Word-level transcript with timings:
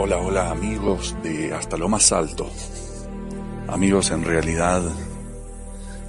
Hola, 0.00 0.18
hola 0.18 0.50
amigos 0.52 1.16
de 1.24 1.52
hasta 1.52 1.76
lo 1.76 1.88
más 1.88 2.12
alto, 2.12 2.48
amigos 3.66 4.12
en 4.12 4.22
realidad 4.22 4.80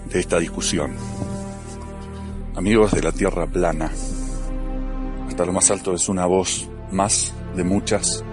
de 0.05 0.20
esta 0.20 0.38
discusión, 0.38 0.91
amigos 2.55 2.91
de 2.91 3.02
la 3.02 3.12
tierra 3.12 3.48
plana. 3.48 3.91
Hasta 5.27 5.44
lo 5.44 5.54
más 5.54 5.71
alto 5.71 5.95
es 5.95 6.07
una 6.07 6.27
voz 6.27 6.70
más 6.91 7.34
de 7.55 7.63
muchas, 7.63 8.23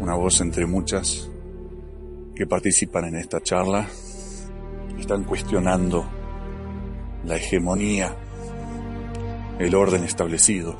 una 0.00 0.16
voz 0.16 0.42
entre 0.42 0.66
muchas 0.66 1.30
que 2.34 2.46
participan 2.46 3.06
en 3.06 3.16
esta 3.16 3.40
charla, 3.40 3.88
están 4.98 5.24
cuestionando 5.24 6.04
la 7.24 7.36
hegemonía, 7.36 8.14
el 9.58 9.74
orden 9.74 10.04
establecido, 10.04 10.76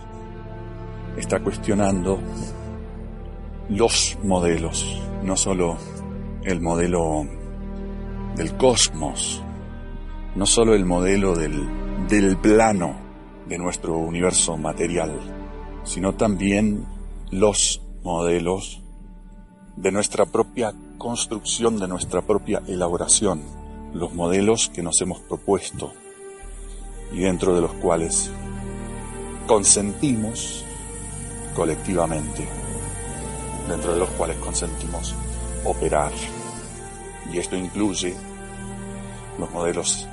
está 1.17 1.41
cuestionando 1.41 2.21
los 3.69 4.19
modelos, 4.23 5.01
no 5.23 5.37
solo 5.37 5.77
el 6.43 6.61
modelo 6.61 7.27
del 8.37 8.57
cosmos, 8.57 9.43
no 10.35 10.47
solo 10.47 10.75
el 10.75 10.85
modelo 10.85 11.35
del, 11.35 11.67
del 12.09 12.37
plano 12.37 12.97
de 13.49 13.59
nuestro 13.59 13.97
universo 13.97 14.57
material, 14.57 15.13
sino 15.85 16.15
también 16.15 16.87
los 17.31 17.81
modelos 18.03 18.83
de 19.77 19.93
nuestra 19.93 20.27
propia 20.27 20.75
construcción, 20.99 21.79
de 21.79 21.89
nuestra 21.89 22.23
propia 22.23 22.63
elaboración, 22.67 23.43
los 23.95 24.13
modelos 24.15 24.69
que 24.69 24.83
nos 24.83 25.01
hemos 25.01 25.21
propuesto 25.21 25.93
y 27.13 27.21
dentro 27.21 27.55
de 27.55 27.61
los 27.61 27.73
cuales 27.75 28.31
consentimos 29.47 30.65
colectivamente 31.55 32.49
dentro 33.69 33.93
de 33.93 34.01
los 34.01 34.11
cuales 34.11 34.37
consentimos 34.39 35.15
operar. 35.65 36.13
Y 37.33 37.39
esto 37.39 37.57
incluye 37.57 38.15
los 39.39 39.51
modelos 39.51 40.07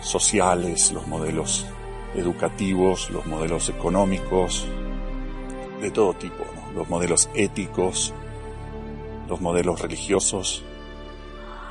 sociales, 0.00 0.92
los 0.92 1.06
modelos 1.06 1.66
educativos, 2.14 3.10
los 3.10 3.26
modelos 3.26 3.68
económicos, 3.68 4.66
de 5.80 5.90
todo 5.90 6.14
tipo, 6.14 6.44
los 6.74 6.88
modelos 6.88 7.30
éticos, 7.34 8.12
los 9.28 9.40
modelos 9.40 9.80
religiosos. 9.80 10.62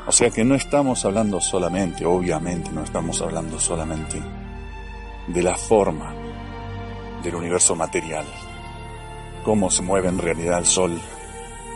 O 0.07 0.11
sea 0.11 0.31
que 0.31 0.43
no 0.43 0.55
estamos 0.55 1.05
hablando 1.05 1.41
solamente, 1.41 2.05
obviamente, 2.05 2.71
no 2.71 2.83
estamos 2.83 3.21
hablando 3.21 3.59
solamente 3.59 4.21
de 5.27 5.43
la 5.43 5.55
forma 5.55 6.13
del 7.21 7.35
universo 7.35 7.75
material, 7.75 8.25
cómo 9.49 9.71
se 9.71 9.81
mueve 9.81 10.09
en 10.09 10.19
realidad 10.19 10.59
el 10.59 10.67
Sol, 10.67 11.01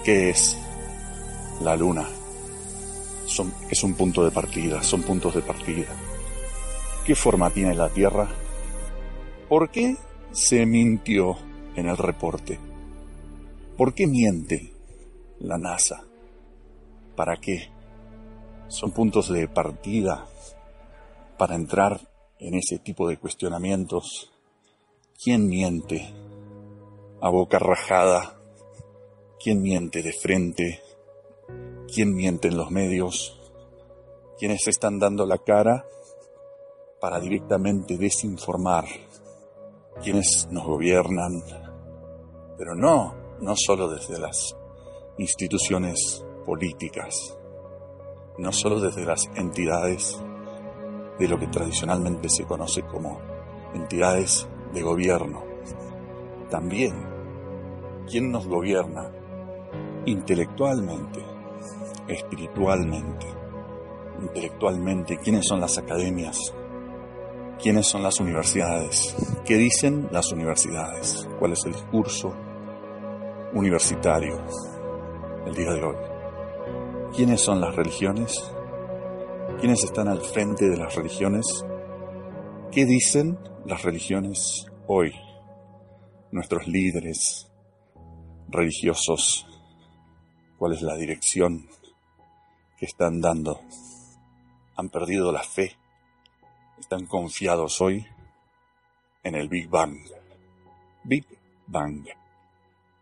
qué 0.04 0.30
es 0.30 0.60
la 1.60 1.76
Luna. 1.76 2.08
Son, 3.26 3.52
es 3.68 3.84
un 3.84 3.96
punto 3.96 4.24
de 4.24 4.30
partida, 4.30 4.84
son 4.84 5.02
puntos 5.02 5.34
de 5.34 5.42
partida. 5.42 5.88
¿Qué 7.04 7.16
forma 7.16 7.50
tiene 7.50 7.74
la 7.74 7.90
Tierra? 7.90 8.30
¿Por 9.50 9.72
qué 9.72 9.98
se 10.32 10.68
mintió 10.68 11.36
en 11.76 11.90
el 11.90 11.98
reporte? 11.98 12.60
¿Por 13.76 13.96
qué 13.96 14.06
miente 14.06 14.72
la 15.40 15.58
NASA? 15.58 16.04
¿Para 17.16 17.38
qué? 17.38 17.72
Son 18.68 18.92
puntos 18.92 19.30
de 19.30 19.48
partida 19.48 20.28
para 21.40 21.56
entrar 21.56 22.00
en 22.38 22.54
ese 22.54 22.78
tipo 22.78 23.10
de 23.10 23.18
cuestionamientos. 23.18 24.32
¿Quién 25.18 25.48
miente? 25.48 26.23
A 27.24 27.30
boca 27.30 27.58
rajada, 27.58 28.38
quién 29.42 29.62
miente 29.62 30.04
de 30.04 30.12
frente, 30.12 30.82
quién 31.88 32.14
miente 32.14 32.50
en 32.50 32.58
los 32.58 32.70
medios, 32.70 33.40
quienes 34.38 34.68
están 34.68 35.00
dando 35.00 35.26
la 35.26 35.38
cara 35.38 35.86
para 37.00 37.22
directamente 37.22 37.98
desinformar, 37.98 38.84
quienes 40.04 40.50
nos 40.52 40.66
gobiernan, 40.66 41.42
pero 42.58 42.76
no, 42.76 43.16
no 43.40 43.54
solo 43.56 43.88
desde 43.88 44.20
las 44.20 44.58
instituciones 45.18 46.26
políticas, 46.46 47.38
no 48.38 48.52
solo 48.52 48.82
desde 48.82 49.06
las 49.06 49.30
entidades 49.36 50.22
de 51.18 51.28
lo 51.30 51.40
que 51.40 51.48
tradicionalmente 51.48 52.28
se 52.28 52.44
conoce 52.44 52.82
como 52.82 53.22
entidades 53.74 54.46
de 54.74 54.82
gobierno, 54.82 55.42
también 56.50 57.13
quién 58.10 58.32
nos 58.32 58.48
gobierna 58.48 59.12
intelectualmente, 60.06 61.24
espiritualmente, 62.08 63.28
intelectualmente, 64.22 65.18
quiénes 65.18 65.48
son 65.48 65.62
las 65.62 65.78
academias, 65.78 66.54
quiénes 67.62 67.88
son 67.88 68.04
las 68.04 68.20
universidades, 68.20 69.16
qué 69.46 69.58
dicen 69.58 70.10
las 70.12 70.32
universidades, 70.32 71.28
cuál 71.40 71.54
es 71.54 71.66
el 71.66 71.74
discurso 71.74 72.34
universitario 73.54 74.38
el 75.46 75.56
día 75.56 75.72
de 75.72 75.84
hoy, 75.84 75.96
quiénes 77.16 77.42
son 77.42 77.62
las 77.62 77.76
religiones, 77.76 78.52
quiénes 79.60 79.84
están 79.84 80.08
al 80.08 80.22
frente 80.22 80.70
de 80.70 80.78
las 80.78 80.96
religiones, 80.96 81.66
qué 82.72 82.86
dicen 82.86 83.40
las 83.66 83.84
religiones 83.84 84.66
hoy, 84.88 85.14
nuestros 86.32 86.68
líderes, 86.68 87.53
religiosos, 88.50 89.48
cuál 90.58 90.74
es 90.74 90.82
la 90.82 90.96
dirección 90.96 91.68
que 92.78 92.86
están 92.86 93.22
dando. 93.22 93.62
Han 94.76 94.90
perdido 94.90 95.32
la 95.32 95.44
fe, 95.44 95.78
están 96.80 97.06
confiados 97.06 97.82
hoy 97.82 98.06
en 99.24 99.36
el 99.36 99.50
Big 99.50 99.70
Bang. 99.70 99.98
Big 101.04 101.26
Bang. 101.68 102.08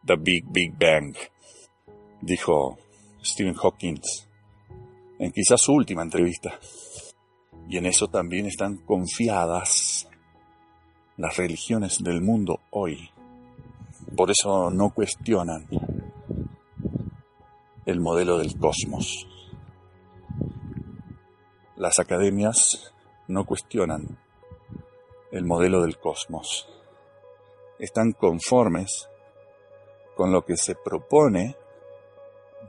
The 0.05 0.15
Big 0.15 0.45
Big 0.49 0.73
Bang, 0.77 1.15
dijo 2.21 2.79
Stephen 3.23 3.53
Hawking 3.53 3.99
en 5.19 5.31
quizás 5.31 5.61
su 5.61 5.73
última 5.73 6.01
entrevista. 6.01 6.59
Y 7.69 7.77
en 7.77 7.85
eso 7.85 8.07
también 8.07 8.47
están 8.47 8.77
confiadas 8.77 10.09
las 11.17 11.37
religiones 11.37 12.03
del 12.03 12.21
mundo 12.21 12.59
hoy. 12.71 13.11
Por 14.15 14.29
eso 14.29 14.69
no 14.69 14.89
cuestionan 14.89 15.67
el 17.85 17.99
modelo 17.99 18.37
del 18.37 18.57
cosmos. 18.57 19.27
Las 21.77 21.99
academias 21.99 22.93
no 23.27 23.45
cuestionan 23.45 24.19
el 25.31 25.45
modelo 25.45 25.81
del 25.81 25.97
cosmos. 25.97 26.67
Están 27.79 28.11
conformes 28.11 29.09
con 30.15 30.31
lo 30.31 30.45
que 30.45 30.57
se 30.57 30.75
propone 30.75 31.55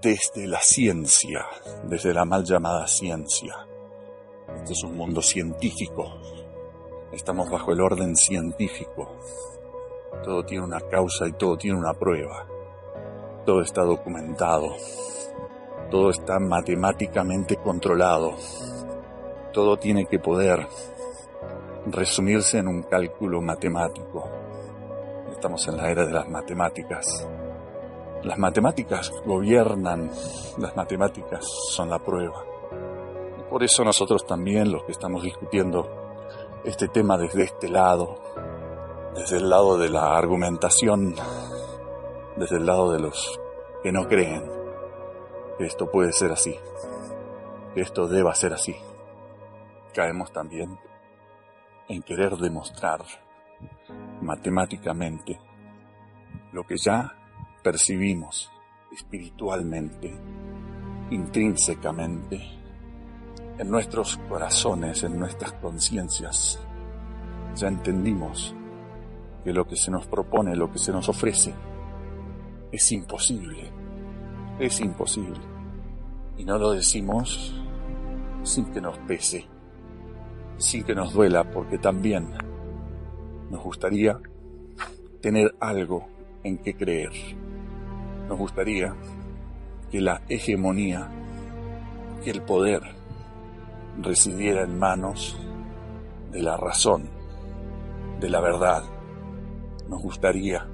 desde 0.00 0.46
la 0.46 0.60
ciencia, 0.60 1.46
desde 1.84 2.14
la 2.14 2.24
mal 2.24 2.44
llamada 2.44 2.86
ciencia. 2.86 3.66
Este 4.56 4.72
es 4.72 4.82
un 4.84 4.96
mundo 4.96 5.20
científico. 5.20 6.12
Estamos 7.12 7.50
bajo 7.50 7.72
el 7.72 7.80
orden 7.80 8.16
científico. 8.16 9.18
Todo 10.22 10.44
tiene 10.44 10.64
una 10.64 10.80
causa 10.80 11.26
y 11.26 11.32
todo 11.32 11.56
tiene 11.56 11.78
una 11.78 11.94
prueba. 11.94 12.46
Todo 13.44 13.60
está 13.60 13.82
documentado. 13.82 14.76
Todo 15.90 16.10
está 16.10 16.38
matemáticamente 16.38 17.56
controlado. 17.56 18.34
Todo 19.52 19.76
tiene 19.78 20.06
que 20.06 20.18
poder 20.18 20.66
resumirse 21.86 22.58
en 22.58 22.68
un 22.68 22.82
cálculo 22.82 23.40
matemático. 23.40 24.30
Estamos 25.32 25.66
en 25.66 25.76
la 25.76 25.90
era 25.90 26.06
de 26.06 26.12
las 26.12 26.28
matemáticas. 26.28 27.28
Las 28.22 28.38
matemáticas 28.38 29.12
gobiernan, 29.26 30.08
las 30.58 30.76
matemáticas 30.76 31.44
son 31.70 31.90
la 31.90 31.98
prueba. 31.98 32.44
Por 33.50 33.64
eso 33.64 33.84
nosotros 33.84 34.24
también, 34.24 34.70
los 34.70 34.84
que 34.84 34.92
estamos 34.92 35.24
discutiendo 35.24 35.90
este 36.64 36.86
tema 36.88 37.18
desde 37.18 37.42
este 37.42 37.68
lado, 37.68 38.21
desde 39.14 39.36
el 39.36 39.50
lado 39.50 39.76
de 39.76 39.90
la 39.90 40.16
argumentación, 40.16 41.14
desde 42.36 42.56
el 42.56 42.66
lado 42.66 42.92
de 42.92 43.00
los 43.00 43.38
que 43.82 43.92
no 43.92 44.08
creen 44.08 44.42
que 45.58 45.66
esto 45.66 45.90
puede 45.90 46.12
ser 46.12 46.32
así, 46.32 46.56
que 47.74 47.82
esto 47.82 48.08
deba 48.08 48.34
ser 48.34 48.54
así. 48.54 48.74
Caemos 49.94 50.32
también 50.32 50.78
en 51.88 52.02
querer 52.02 52.36
demostrar 52.36 53.02
matemáticamente 54.22 55.38
lo 56.52 56.64
que 56.64 56.76
ya 56.78 57.14
percibimos 57.62 58.50
espiritualmente, 58.90 60.14
intrínsecamente, 61.10 62.40
en 63.58 63.70
nuestros 63.70 64.16
corazones, 64.28 65.02
en 65.02 65.18
nuestras 65.18 65.52
conciencias. 65.54 66.58
Ya 67.54 67.68
entendimos 67.68 68.54
que 69.44 69.52
lo 69.52 69.66
que 69.66 69.76
se 69.76 69.90
nos 69.90 70.06
propone, 70.06 70.56
lo 70.56 70.70
que 70.70 70.78
se 70.78 70.92
nos 70.92 71.08
ofrece, 71.08 71.54
es 72.70 72.92
imposible, 72.92 73.70
es 74.58 74.80
imposible. 74.80 75.40
Y 76.36 76.44
no 76.44 76.58
lo 76.58 76.72
decimos 76.72 77.54
sin 78.42 78.66
que 78.66 78.80
nos 78.80 78.98
pese, 78.98 79.46
sin 80.56 80.84
que 80.84 80.94
nos 80.94 81.12
duela, 81.12 81.44
porque 81.50 81.78
también 81.78 82.32
nos 83.50 83.62
gustaría 83.62 84.18
tener 85.20 85.54
algo 85.60 86.08
en 86.42 86.58
que 86.58 86.74
creer. 86.74 87.12
Nos 88.28 88.38
gustaría 88.38 88.94
que 89.90 90.00
la 90.00 90.22
hegemonía, 90.28 91.08
que 92.24 92.30
el 92.30 92.42
poder 92.42 92.80
residiera 94.00 94.62
en 94.62 94.78
manos 94.78 95.36
de 96.30 96.42
la 96.42 96.56
razón, 96.56 97.10
de 98.20 98.30
la 98.30 98.40
verdad. 98.40 98.82
Nos 99.92 100.00
gustaría, 100.00 100.66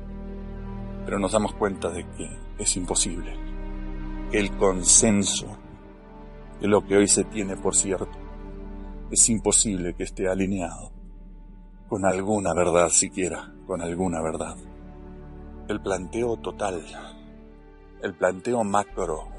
pero 1.04 1.18
nos 1.18 1.32
damos 1.32 1.52
cuenta 1.54 1.90
de 1.90 2.08
que 2.10 2.30
es 2.56 2.76
imposible, 2.76 3.34
el 4.30 4.56
consenso 4.56 5.58
de 6.60 6.68
lo 6.68 6.86
que 6.86 6.98
hoy 6.98 7.08
se 7.08 7.24
tiene 7.24 7.56
por 7.56 7.74
cierto, 7.74 8.16
es 9.10 9.28
imposible 9.28 9.94
que 9.94 10.04
esté 10.04 10.28
alineado 10.28 10.92
con 11.88 12.04
alguna 12.06 12.54
verdad 12.54 12.90
siquiera, 12.90 13.52
con 13.66 13.82
alguna 13.82 14.22
verdad. 14.22 14.56
El 15.66 15.80
planteo 15.80 16.36
total, 16.36 16.80
el 18.00 18.14
planteo 18.14 18.62
macro, 18.62 19.30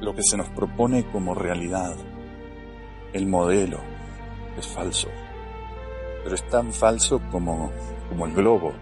lo 0.00 0.12
que 0.12 0.24
se 0.24 0.36
nos 0.36 0.48
propone 0.48 1.08
como 1.12 1.36
realidad, 1.36 1.94
el 3.12 3.28
modelo, 3.28 3.78
es 4.58 4.66
falso. 4.66 5.06
Pero 6.24 6.34
es 6.34 6.44
tan 6.48 6.72
falso 6.72 7.20
como, 7.30 7.70
como 8.12 8.26
el 8.26 8.34
globo. 8.34 8.74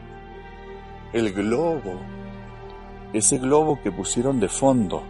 El 1.13 1.33
globo, 1.33 2.01
ese 3.13 3.39
globo 3.39 3.81
que 3.81 3.93
pusieron 3.93 4.41
de 4.41 4.49
fondo 4.49 5.05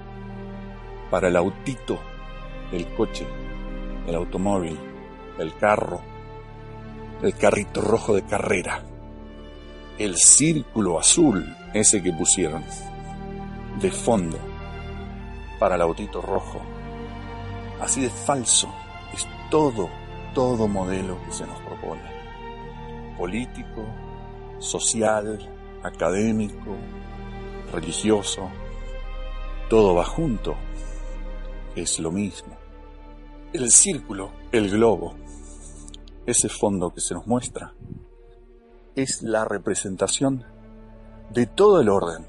para 1.10 1.28
el 1.28 1.36
autito, 1.36 1.98
el 2.70 2.86
coche, 2.94 3.26
el 4.06 4.14
automóvil, 4.14 4.78
el 5.38 5.56
carro, 5.56 6.02
el 7.22 7.34
carrito 7.34 7.80
rojo 7.80 8.14
de 8.14 8.22
carrera, 8.22 8.82
el 9.98 10.16
círculo 10.16 10.98
azul, 10.98 11.56
ese 11.72 12.02
que 12.02 12.12
pusieron 12.12 12.62
de 13.80 13.90
fondo 13.90 14.38
para 15.58 15.76
el 15.76 15.80
autito 15.80 16.20
rojo. 16.20 16.60
Así 17.80 18.02
de 18.02 18.10
falso 18.10 18.68
es 19.14 19.26
todo, 19.50 19.88
todo 20.34 20.68
modelo 20.68 21.18
que 21.24 21.32
se 21.32 21.46
nos 21.46 21.58
propone. 21.60 22.02
Político, 23.16 23.84
social, 24.60 25.38
académico, 25.82 26.76
religioso, 27.72 28.48
todo 29.68 29.94
va 29.94 30.04
junto. 30.04 30.54
Es 31.74 31.98
lo 31.98 32.12
mismo. 32.12 32.56
El 33.52 33.70
círculo, 33.70 34.30
el 34.52 34.70
globo, 34.70 35.14
ese 36.26 36.48
fondo 36.48 36.90
que 36.90 37.00
se 37.00 37.14
nos 37.14 37.26
muestra, 37.26 37.74
es 38.94 39.22
la 39.22 39.44
representación 39.44 40.44
de 41.30 41.46
todo 41.46 41.80
el 41.80 41.88
orden, 41.88 42.26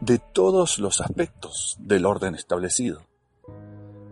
de 0.00 0.18
todos 0.18 0.78
los 0.78 1.00
aspectos 1.00 1.76
del 1.78 2.06
orden 2.06 2.34
establecido. 2.34 3.02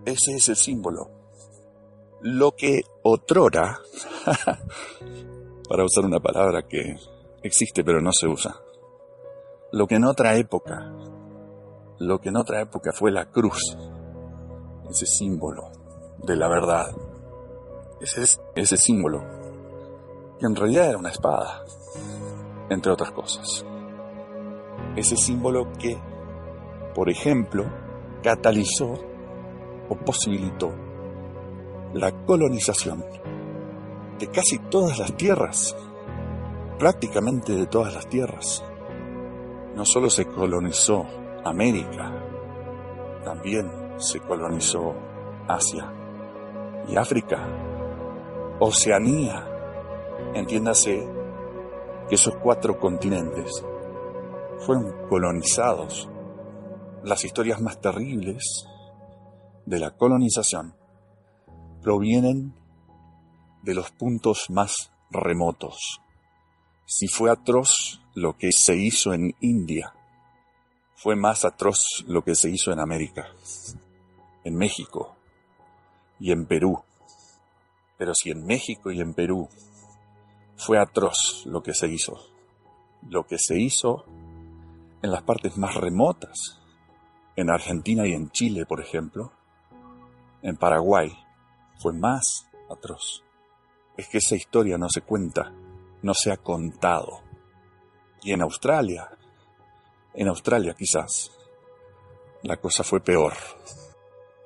Ese 0.04 0.36
es 0.36 0.48
el 0.48 0.56
símbolo. 0.56 1.10
Lo 2.22 2.56
que 2.56 2.82
otrora, 3.02 3.78
para 5.68 5.84
usar 5.84 6.04
una 6.04 6.20
palabra 6.20 6.62
que 6.62 6.96
existe 7.42 7.84
pero 7.84 8.00
no 8.00 8.10
se 8.12 8.26
usa, 8.26 8.56
lo 9.72 9.86
que 9.86 9.96
en 9.96 10.04
otra 10.04 10.36
época, 10.36 10.92
lo 11.98 12.20
que 12.20 12.30
en 12.30 12.36
otra 12.36 12.60
época 12.62 12.92
fue 12.92 13.10
la 13.10 13.26
cruz, 13.26 13.76
ese 14.88 15.06
símbolo 15.06 15.70
de 16.22 16.36
la 16.36 16.48
verdad, 16.48 16.90
ese, 18.00 18.76
símbolo, 18.76 19.22
que 20.38 20.46
en 20.46 20.56
realidad 20.56 20.88
era 20.88 20.98
una 20.98 21.10
espada, 21.10 21.64
entre 22.70 22.92
otras 22.92 23.10
cosas. 23.12 23.64
Ese 24.96 25.16
símbolo 25.16 25.72
que, 25.78 25.98
por 26.94 27.10
ejemplo, 27.10 27.64
catalizó 28.22 28.94
o 29.88 29.96
posibilitó 30.04 30.72
la 31.94 32.12
colonización 32.24 33.04
de 34.18 34.26
casi 34.28 34.58
todas 34.58 34.98
las 34.98 35.16
tierras, 35.16 35.76
prácticamente 36.78 37.52
de 37.54 37.66
todas 37.66 37.94
las 37.94 38.08
tierras. 38.08 38.64
No 39.74 39.84
solo 39.84 40.10
se 40.10 40.26
colonizó 40.26 41.06
América, 41.44 42.12
también 43.24 43.70
se 43.98 44.20
colonizó 44.20 44.94
Asia 45.46 45.92
y 46.88 46.96
África, 46.96 47.46
Oceanía, 48.60 49.46
entiéndase 50.34 51.06
que 52.08 52.14
esos 52.14 52.36
cuatro 52.36 52.78
continentes 52.78 53.64
fueron 54.58 55.06
colonizados. 55.08 56.08
Las 57.04 57.24
historias 57.24 57.60
más 57.60 57.80
terribles 57.80 58.66
de 59.64 59.78
la 59.78 59.92
colonización 59.92 60.74
provienen 61.82 62.57
de 63.62 63.74
los 63.74 63.90
puntos 63.90 64.46
más 64.50 64.92
remotos. 65.10 66.00
Si 66.86 67.06
fue 67.06 67.30
atroz 67.30 68.00
lo 68.14 68.36
que 68.36 68.50
se 68.52 68.76
hizo 68.76 69.12
en 69.12 69.34
India, 69.40 69.92
fue 70.94 71.16
más 71.16 71.44
atroz 71.44 72.04
lo 72.06 72.22
que 72.22 72.34
se 72.34 72.50
hizo 72.50 72.72
en 72.72 72.80
América, 72.80 73.28
en 74.44 74.56
México 74.56 75.16
y 76.18 76.32
en 76.32 76.46
Perú. 76.46 76.82
Pero 77.96 78.14
si 78.14 78.30
en 78.30 78.44
México 78.46 78.90
y 78.90 79.00
en 79.00 79.14
Perú 79.14 79.48
fue 80.56 80.78
atroz 80.78 81.44
lo 81.46 81.62
que 81.62 81.74
se 81.74 81.88
hizo, 81.88 82.18
lo 83.08 83.26
que 83.26 83.38
se 83.38 83.58
hizo 83.58 84.04
en 85.02 85.10
las 85.12 85.22
partes 85.22 85.56
más 85.56 85.74
remotas, 85.74 86.58
en 87.36 87.50
Argentina 87.50 88.06
y 88.06 88.14
en 88.14 88.30
Chile, 88.30 88.66
por 88.66 88.80
ejemplo, 88.80 89.30
en 90.42 90.56
Paraguay 90.56 91.16
fue 91.78 91.92
más 91.92 92.48
atroz. 92.68 93.22
Es 93.98 94.08
que 94.08 94.16
esa 94.16 94.34
historia 94.34 94.78
no 94.78 94.88
se 94.88 95.02
cuenta, 95.02 95.52
no 96.00 96.14
se 96.14 96.32
ha 96.32 96.38
contado. 96.38 97.20
Y 98.22 98.32
en 98.32 98.40
Australia, 98.40 99.10
en 100.14 100.28
Australia 100.28 100.72
quizás, 100.72 101.30
la 102.42 102.56
cosa 102.56 102.82
fue 102.82 103.00
peor. 103.00 103.34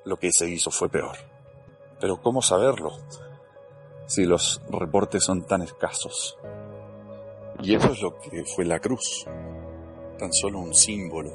Lo 0.03 0.17
que 0.17 0.29
se 0.33 0.49
hizo 0.49 0.69
fue 0.69 0.89
peor. 0.89 1.15
Pero 2.01 2.21
¿cómo 2.21 2.41
saberlo 2.41 2.91
si 4.07 4.25
los 4.25 4.61
reportes 4.69 5.23
son 5.23 5.45
tan 5.47 5.61
escasos? 5.61 6.37
Y 7.61 7.75
eso 7.75 7.93
es 7.93 8.01
lo 8.01 8.19
que 8.19 8.43
fue 8.43 8.65
la 8.65 8.79
cruz, 8.79 9.25
tan 10.19 10.33
solo 10.33 10.59
un 10.59 10.73
símbolo 10.73 11.31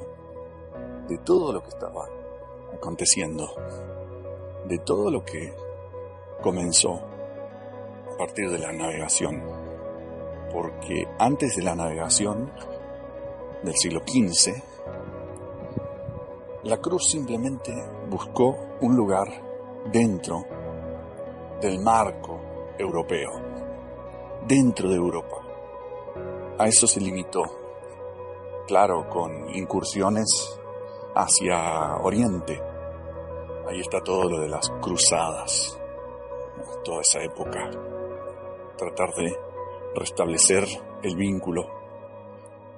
de 1.07 1.17
todo 1.19 1.53
lo 1.53 1.63
que 1.63 1.69
estaba 1.69 2.07
aconteciendo 2.71 3.55
de 4.69 4.77
todo 4.77 5.09
lo 5.09 5.25
que 5.25 5.53
comenzó 6.41 7.01
partir 8.19 8.51
de 8.51 8.59
la 8.59 8.73
navegación. 8.73 9.41
Porque 10.51 11.07
antes 11.17 11.55
de 11.55 11.63
la 11.63 11.73
navegación 11.73 12.51
del 13.63 13.75
siglo 13.75 14.01
XV, 14.01 14.53
la 16.63 16.77
cruz 16.77 17.09
simplemente 17.09 17.73
buscó 18.09 18.57
un 18.81 18.95
lugar 18.95 19.27
dentro 19.91 20.45
del 21.61 21.79
marco 21.79 22.39
europeo, 22.77 23.31
dentro 24.45 24.89
de 24.89 24.95
Europa. 24.95 25.37
A 26.57 26.67
eso 26.67 26.87
se 26.87 26.99
limitó, 26.99 27.43
claro, 28.67 29.09
con 29.09 29.49
incursiones 29.55 30.27
hacia 31.15 31.95
Oriente, 31.97 32.61
Ahí 33.69 33.81
está 33.81 34.01
todo 34.01 34.27
lo 34.27 34.39
de 34.39 34.49
las 34.49 34.67
cruzadas, 34.81 35.79
toda 36.83 37.01
esa 37.01 37.21
época. 37.21 37.69
Tratar 38.79 39.13
de 39.15 39.35
restablecer 39.93 40.65
el 41.03 41.17
vínculo 41.17 41.69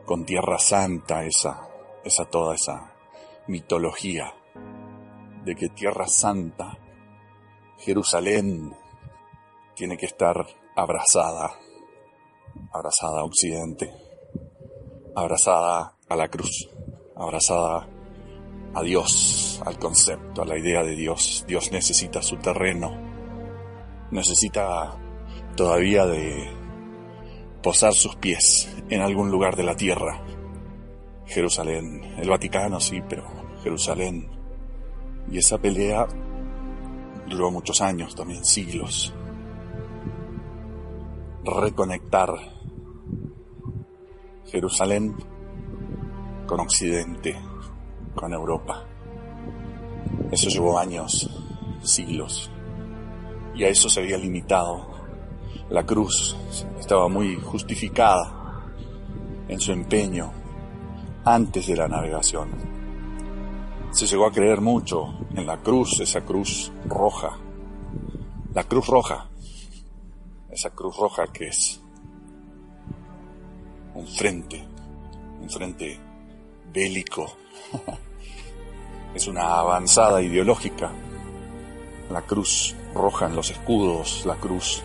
con 0.05 0.25
Tierra 0.25 0.58
Santa, 0.58 1.24
esa, 1.24 1.70
esa 2.03 2.25
toda 2.25 2.55
esa 2.55 2.91
mitología 3.48 4.34
de 5.46 5.55
que 5.55 5.70
Tierra 5.70 6.08
Santa, 6.08 6.77
Jerusalén, 7.77 8.75
tiene 9.75 9.96
que 9.98 10.08
estar 10.08 10.46
abrazada, 10.75 11.51
abrazada 12.74 13.22
a 13.22 13.24
Occidente, 13.24 13.93
abrazada 15.15 15.96
a 16.10 16.15
la 16.15 16.29
cruz, 16.29 16.70
abrazada 17.15 17.88
a 18.74 18.81
Dios, 18.81 19.62
al 19.65 19.77
concepto, 19.77 20.41
a 20.41 20.46
la 20.46 20.58
idea 20.58 20.84
de 20.84 20.96
Dios. 20.96 21.46
Dios 21.48 21.72
necesita 21.72 22.22
su 22.22 22.38
terreno, 22.38 22.91
necesita 24.12 24.98
todavía 25.62 26.08
de 26.08 26.50
posar 27.62 27.94
sus 27.94 28.15
pies 28.15 28.68
en 28.89 29.00
algún 29.00 29.30
lugar 29.30 29.56
de 29.56 29.62
la 29.62 29.75
tierra. 29.75 30.20
Jerusalén. 31.27 32.01
El 32.18 32.27
Vaticano 32.32 32.80
sí, 32.80 33.00
pero 33.08 33.27
Jerusalén. 33.62 34.27
Y 35.30 35.38
esa 35.38 35.60
pelea 35.60 36.08
duró 37.30 37.51
muchos 37.51 37.80
años, 37.80 38.15
también 38.15 38.44
siglos. 38.44 39.13
Reconectar 41.44 42.32
Jerusalén 44.46 45.15
con 46.48 46.60
Occidente, 46.60 47.36
con 48.15 48.34
Europa. 48.34 48.84
Eso 50.32 50.50
llevó 50.50 50.80
años, 50.80 51.30
siglos. 51.84 52.50
Y 53.53 53.63
a 53.63 53.68
eso 53.68 53.89
se 53.89 54.00
había 54.00 54.18
limitado. 54.18 54.90
La 55.70 55.86
cruz 55.86 56.36
estaba 56.79 57.08
muy 57.08 57.36
justificada 57.36 58.41
en 59.48 59.60
su 59.60 59.72
empeño 59.72 60.31
antes 61.24 61.67
de 61.67 61.75
la 61.75 61.88
navegación. 61.88 62.50
Se 63.91 64.05
llegó 64.05 64.25
a 64.25 64.31
creer 64.31 64.62
mucho 64.62 65.13
en 65.36 65.46
la 65.46 65.58
cruz, 65.58 66.00
esa 66.00 66.22
cruz 66.22 66.72
roja. 66.86 67.38
La 68.53 68.63
cruz 68.63 68.88
roja. 68.88 69.29
Esa 70.50 70.70
cruz 70.72 70.98
roja 70.98 71.27
que 71.27 71.48
es 71.48 71.81
un 73.93 74.08
frente, 74.08 74.65
un 75.41 75.50
frente 75.50 76.00
bélico. 76.74 77.31
es 79.13 79.27
una 79.27 79.60
avanzada 79.60 80.22
ideológica. 80.22 80.91
La 82.10 82.22
cruz 82.22 82.75
roja 82.93 83.27
en 83.27 83.36
los 83.36 83.51
escudos, 83.51 84.25
la 84.25 84.36
cruz 84.36 84.84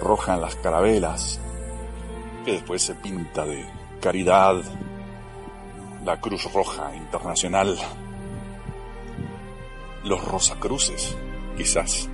roja 0.00 0.34
en 0.34 0.40
las 0.40 0.56
carabelas, 0.56 1.40
que 2.44 2.52
después 2.52 2.82
se 2.82 2.94
pinta 2.94 3.44
de 3.44 3.64
caridad, 4.00 4.56
la 6.04 6.20
Cruz 6.20 6.52
Roja 6.52 6.94
Internacional, 6.94 7.76
los 10.04 10.24
Rosacruces, 10.24 11.16
quizás. 11.56 12.08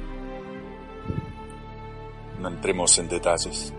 No 2.41 2.49
entremos 2.49 2.99
en 2.99 3.09
detalles, 3.09 3.73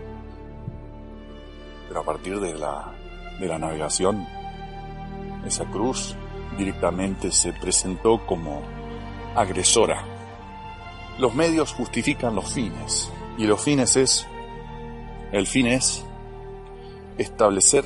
pero 1.88 2.00
a 2.00 2.04
partir 2.04 2.38
de 2.40 2.54
la, 2.54 2.92
de 3.40 3.46
la 3.46 3.58
navegación, 3.58 4.26
esa 5.44 5.64
cruz 5.66 6.16
directamente 6.56 7.30
se 7.30 7.52
presentó 7.52 8.24
como 8.24 8.62
agresora. 9.34 10.04
Los 11.18 11.34
medios 11.34 11.72
justifican 11.72 12.34
los 12.34 12.52
fines, 12.52 13.12
y 13.36 13.44
los 13.44 13.60
fines 13.60 13.96
es, 13.96 14.26
el 15.32 15.46
fin 15.46 15.66
es 15.66 16.04
establecer 17.18 17.84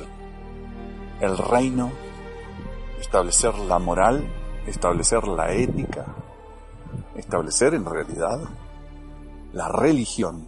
el 1.21 1.37
reino 1.37 1.91
establecer 2.99 3.57
la 3.57 3.79
moral, 3.79 4.23
establecer 4.67 5.27
la 5.27 5.51
ética, 5.51 6.05
establecer 7.15 7.73
en 7.73 7.85
realidad 7.85 8.39
la 9.53 9.67
religión, 9.69 10.47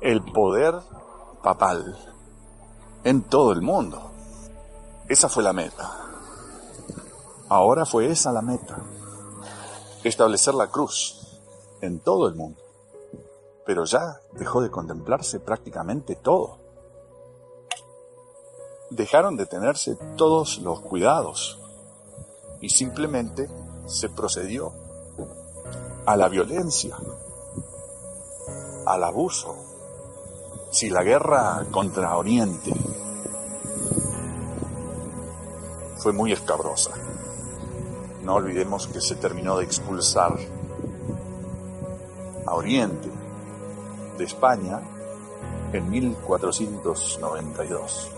el 0.00 0.22
poder 0.22 0.74
papal 1.42 1.98
en 3.04 3.22
todo 3.22 3.52
el 3.52 3.62
mundo. 3.62 4.10
Esa 5.08 5.28
fue 5.28 5.42
la 5.42 5.52
meta. 5.52 5.90
Ahora 7.48 7.84
fue 7.84 8.10
esa 8.10 8.32
la 8.32 8.40
meta. 8.40 8.78
Establecer 10.02 10.54
la 10.54 10.68
cruz 10.68 11.38
en 11.82 12.00
todo 12.00 12.28
el 12.28 12.36
mundo. 12.36 12.63
Pero 13.66 13.84
ya 13.84 14.20
dejó 14.32 14.60
de 14.60 14.70
contemplarse 14.70 15.40
prácticamente 15.40 16.16
todo 16.16 16.64
dejaron 18.94 19.36
de 19.36 19.46
tenerse 19.46 19.96
todos 20.16 20.58
los 20.58 20.80
cuidados 20.80 21.60
y 22.60 22.70
simplemente 22.70 23.48
se 23.86 24.08
procedió 24.08 24.72
a 26.06 26.16
la 26.16 26.28
violencia, 26.28 26.96
al 28.86 29.04
abuso. 29.04 29.56
Si 30.70 30.90
la 30.90 31.02
guerra 31.02 31.66
contra 31.70 32.16
Oriente 32.16 32.72
fue 35.96 36.12
muy 36.12 36.32
escabrosa, 36.32 36.90
no 38.22 38.34
olvidemos 38.34 38.86
que 38.88 39.00
se 39.00 39.16
terminó 39.16 39.58
de 39.58 39.64
expulsar 39.64 40.36
a 42.46 42.54
Oriente 42.54 43.10
de 44.16 44.24
España 44.24 44.80
en 45.72 45.90
1492. 45.90 48.10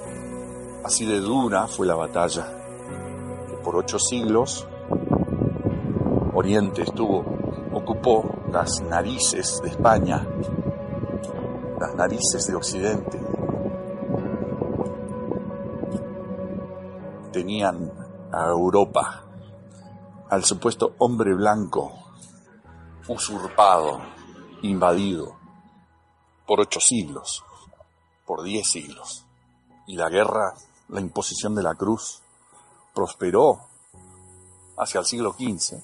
Así 0.85 1.07
de 1.07 1.21
dura 1.21 1.67
fue 1.67 1.87
la 1.87 1.95
batalla, 1.95 2.47
que 3.49 3.55
por 3.57 3.77
ocho 3.77 3.99
siglos 3.99 4.69
Oriente 6.35 6.83
estuvo, 6.83 7.25
ocupó 7.73 8.43
las 8.53 8.83
narices 8.83 9.63
de 9.63 9.71
España, 9.71 10.27
las 11.81 11.95
narices 11.95 12.47
de 12.47 12.55
Occidente. 12.55 13.19
Tenían 17.33 17.91
a 18.31 18.49
Europa, 18.49 19.25
al 20.29 20.45
supuesto 20.45 20.95
hombre 20.99 21.35
blanco, 21.35 21.91
usurpado, 23.09 24.01
invadido, 24.61 25.46
por 26.47 26.61
ocho 26.61 26.81
siglos, 26.81 27.45
por 28.27 28.43
diez 28.43 28.69
siglos. 28.69 29.25
Y 29.87 29.97
la 29.97 30.09
guerra 30.09 30.55
la 30.89 31.01
imposición 31.01 31.55
de 31.55 31.63
la 31.63 31.75
cruz 31.75 32.23
prosperó 32.95 33.61
hacia 34.79 35.01
el 35.01 35.07
siglo 35.07 35.33
XV, 35.33 35.83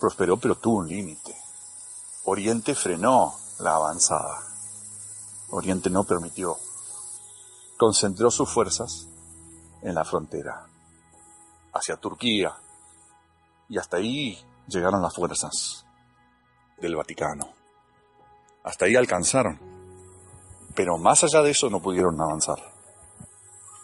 prosperó 0.00 0.36
pero 0.36 0.56
tuvo 0.56 0.78
un 0.78 0.88
límite. 0.88 1.36
Oriente 2.24 2.74
frenó 2.74 3.34
la 3.60 3.76
avanzada. 3.76 4.40
Oriente 5.50 5.90
no 5.90 6.04
permitió. 6.04 6.56
Concentró 7.76 8.30
sus 8.30 8.50
fuerzas 8.50 9.06
en 9.82 9.94
la 9.94 10.04
frontera, 10.04 10.66
hacia 11.72 11.96
Turquía, 11.96 12.56
y 13.68 13.78
hasta 13.78 13.98
ahí 13.98 14.38
llegaron 14.66 15.02
las 15.02 15.14
fuerzas 15.14 15.84
del 16.78 16.96
Vaticano. 16.96 17.63
Hasta 18.64 18.86
ahí 18.86 18.96
alcanzaron. 18.96 19.60
Pero 20.74 20.96
más 20.96 21.22
allá 21.22 21.42
de 21.42 21.50
eso 21.50 21.68
no 21.70 21.80
pudieron 21.80 22.20
avanzar. 22.20 22.58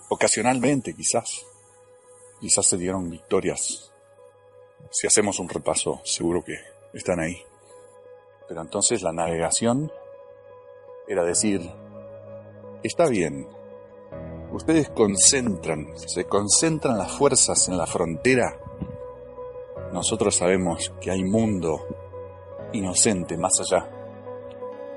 Ocasionalmente, 0.08 0.94
quizás. 0.96 1.44
Quizás 2.40 2.66
se 2.66 2.78
dieron 2.78 3.10
victorias. 3.10 3.92
Si 4.90 5.06
hacemos 5.06 5.38
un 5.38 5.50
repaso, 5.50 6.00
seguro 6.04 6.42
que 6.42 6.56
están 6.94 7.20
ahí. 7.20 7.36
Pero 8.48 8.62
entonces 8.62 9.02
la 9.02 9.12
navegación 9.12 9.92
era 11.06 11.22
decir, 11.24 11.60
está 12.82 13.06
bien, 13.06 13.46
ustedes 14.50 14.88
concentran, 14.88 15.96
se 15.96 16.24
concentran 16.24 16.96
las 16.96 17.12
fuerzas 17.12 17.68
en 17.68 17.76
la 17.76 17.86
frontera. 17.86 18.58
Nosotros 19.92 20.34
sabemos 20.34 20.90
que 21.00 21.10
hay 21.10 21.22
mundo 21.22 21.86
inocente 22.72 23.36
más 23.36 23.52
allá 23.60 23.99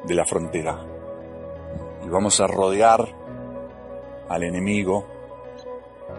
de 0.04 0.16
la 0.16 0.26
frontera. 0.26 0.86
Y 2.06 2.10
vamos 2.10 2.40
a 2.42 2.48
rodear 2.48 3.08
al 4.30 4.44
enemigo, 4.44 5.06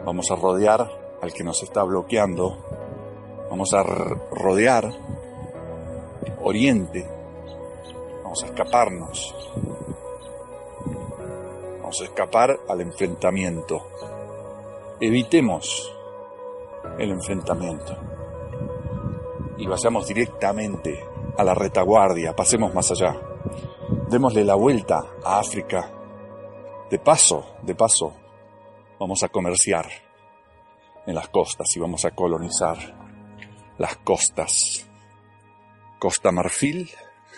vamos 0.04 0.30
a 0.30 0.36
rodear 0.36 1.16
al 1.20 1.32
que 1.32 1.44
nos 1.44 1.62
está 1.62 1.82
bloqueando, 1.82 2.56
vamos 3.50 3.72
a 3.74 3.82
rodear 3.82 4.92
Oriente, 6.46 7.08
vamos 8.22 8.42
a 8.42 8.46
escaparnos, 8.46 9.34
vamos 11.80 12.00
a 12.02 12.04
escapar 12.04 12.60
al 12.68 12.82
enfrentamiento. 12.82 13.86
Evitemos 15.00 15.90
el 16.98 17.12
enfrentamiento 17.12 17.96
y 19.56 19.66
vayamos 19.66 20.06
directamente 20.06 21.02
a 21.38 21.44
la 21.44 21.54
retaguardia, 21.54 22.36
pasemos 22.36 22.74
más 22.74 22.90
allá. 22.90 23.18
Démosle 24.08 24.44
la 24.44 24.54
vuelta 24.54 25.02
a 25.24 25.38
África, 25.38 25.90
de 26.90 26.98
paso, 26.98 27.56
de 27.62 27.74
paso, 27.74 28.14
vamos 29.00 29.22
a 29.22 29.28
comerciar 29.30 29.86
en 31.06 31.14
las 31.14 31.28
costas 31.28 31.74
y 31.74 31.80
vamos 31.80 32.04
a 32.04 32.10
colonizar 32.10 32.76
las 33.78 33.96
costas. 33.96 34.86
Costa 35.98 36.30
Marfil, 36.32 36.90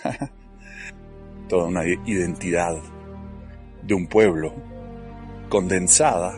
toda 1.48 1.66
una 1.66 1.84
identidad 1.84 2.76
de 3.82 3.94
un 3.94 4.08
pueblo 4.08 4.52
condensada 5.48 6.32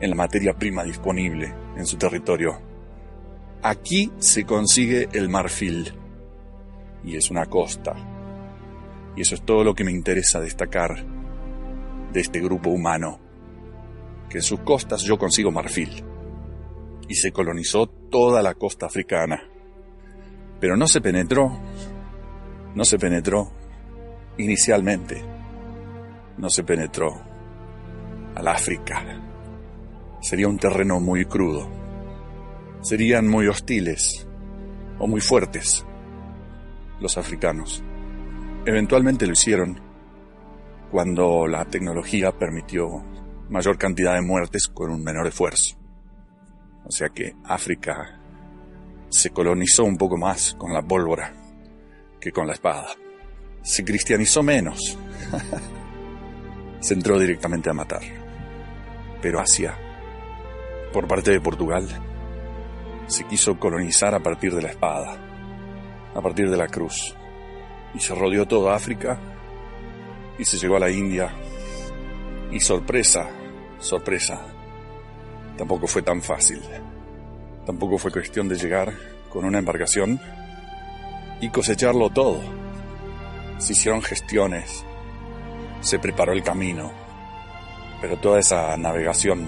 en 0.00 0.10
la 0.10 0.16
materia 0.16 0.54
prima 0.54 0.82
disponible 0.82 1.54
en 1.76 1.86
su 1.86 1.96
territorio. 1.96 2.60
Aquí 3.62 4.12
se 4.18 4.44
consigue 4.44 5.08
el 5.12 5.28
marfil 5.28 5.94
y 7.04 7.16
es 7.16 7.30
una 7.30 7.46
costa. 7.46 7.94
Y 9.16 9.22
eso 9.22 9.34
es 9.34 9.42
todo 9.42 9.64
lo 9.64 9.74
que 9.74 9.84
me 9.84 9.92
interesa 9.92 10.40
destacar 10.40 11.04
de 12.12 12.20
este 12.20 12.40
grupo 12.40 12.70
humano 12.70 13.20
que 14.28 14.38
en 14.38 14.42
sus 14.42 14.60
costas 14.60 15.02
yo 15.02 15.18
consigo 15.18 15.50
marfil. 15.50 16.04
Y 17.08 17.14
se 17.14 17.32
colonizó 17.32 17.86
toda 17.86 18.42
la 18.42 18.54
costa 18.54 18.86
africana. 18.86 19.42
Pero 20.58 20.76
no 20.76 20.88
se 20.88 21.00
penetró, 21.00 21.50
no 22.74 22.84
se 22.84 22.98
penetró 22.98 23.52
inicialmente, 24.38 25.22
no 26.38 26.48
se 26.48 26.64
penetró 26.64 27.20
al 28.34 28.48
África. 28.48 29.20
Sería 30.20 30.48
un 30.48 30.58
terreno 30.58 31.00
muy 31.00 31.26
crudo. 31.26 31.68
Serían 32.80 33.28
muy 33.28 33.46
hostiles 33.46 34.26
o 34.98 35.06
muy 35.06 35.20
fuertes 35.20 35.84
los 37.00 37.18
africanos. 37.18 37.82
Eventualmente 38.66 39.26
lo 39.26 39.32
hicieron 39.32 39.78
cuando 40.90 41.46
la 41.46 41.66
tecnología 41.66 42.32
permitió 42.32 43.04
mayor 43.50 43.76
cantidad 43.76 44.14
de 44.14 44.22
muertes 44.22 44.68
con 44.68 44.90
un 44.90 45.02
menor 45.02 45.26
esfuerzo. 45.26 45.76
O 46.86 46.90
sea 46.90 47.10
que 47.10 47.34
África 47.44 48.20
se 49.10 49.30
colonizó 49.30 49.84
un 49.84 49.98
poco 49.98 50.16
más 50.16 50.54
con 50.54 50.72
la 50.72 50.82
pólvora 50.82 51.32
que 52.18 52.32
con 52.32 52.46
la 52.46 52.54
espada. 52.54 52.88
Se 53.62 53.84
cristianizó 53.84 54.42
menos. 54.42 54.98
se 56.80 56.94
entró 56.94 57.18
directamente 57.18 57.68
a 57.68 57.74
matar. 57.74 58.02
Pero 59.20 59.40
Asia, 59.40 59.76
por 60.92 61.06
parte 61.06 61.32
de 61.32 61.40
Portugal, 61.40 61.86
se 63.08 63.24
quiso 63.24 63.58
colonizar 63.58 64.14
a 64.14 64.20
partir 64.20 64.54
de 64.54 64.62
la 64.62 64.70
espada, 64.70 65.16
a 66.14 66.20
partir 66.22 66.48
de 66.48 66.56
la 66.56 66.68
cruz. 66.68 67.14
Y 67.94 68.00
se 68.00 68.14
rodeó 68.14 68.46
toda 68.46 68.74
África 68.74 69.18
y 70.38 70.44
se 70.44 70.58
llegó 70.58 70.76
a 70.76 70.80
la 70.80 70.90
India. 70.90 71.30
Y 72.50 72.60
sorpresa, 72.60 73.28
sorpresa, 73.78 74.40
tampoco 75.56 75.86
fue 75.86 76.02
tan 76.02 76.22
fácil. 76.22 76.60
Tampoco 77.66 77.98
fue 77.98 78.10
cuestión 78.10 78.48
de 78.48 78.56
llegar 78.56 78.92
con 79.30 79.44
una 79.44 79.58
embarcación 79.58 80.20
y 81.40 81.48
cosecharlo 81.48 82.10
todo. 82.10 82.40
Se 83.58 83.72
hicieron 83.72 84.02
gestiones, 84.02 84.84
se 85.80 85.98
preparó 85.98 86.32
el 86.32 86.42
camino, 86.42 86.92
pero 88.00 88.16
toda 88.18 88.40
esa 88.40 88.76
navegación 88.76 89.46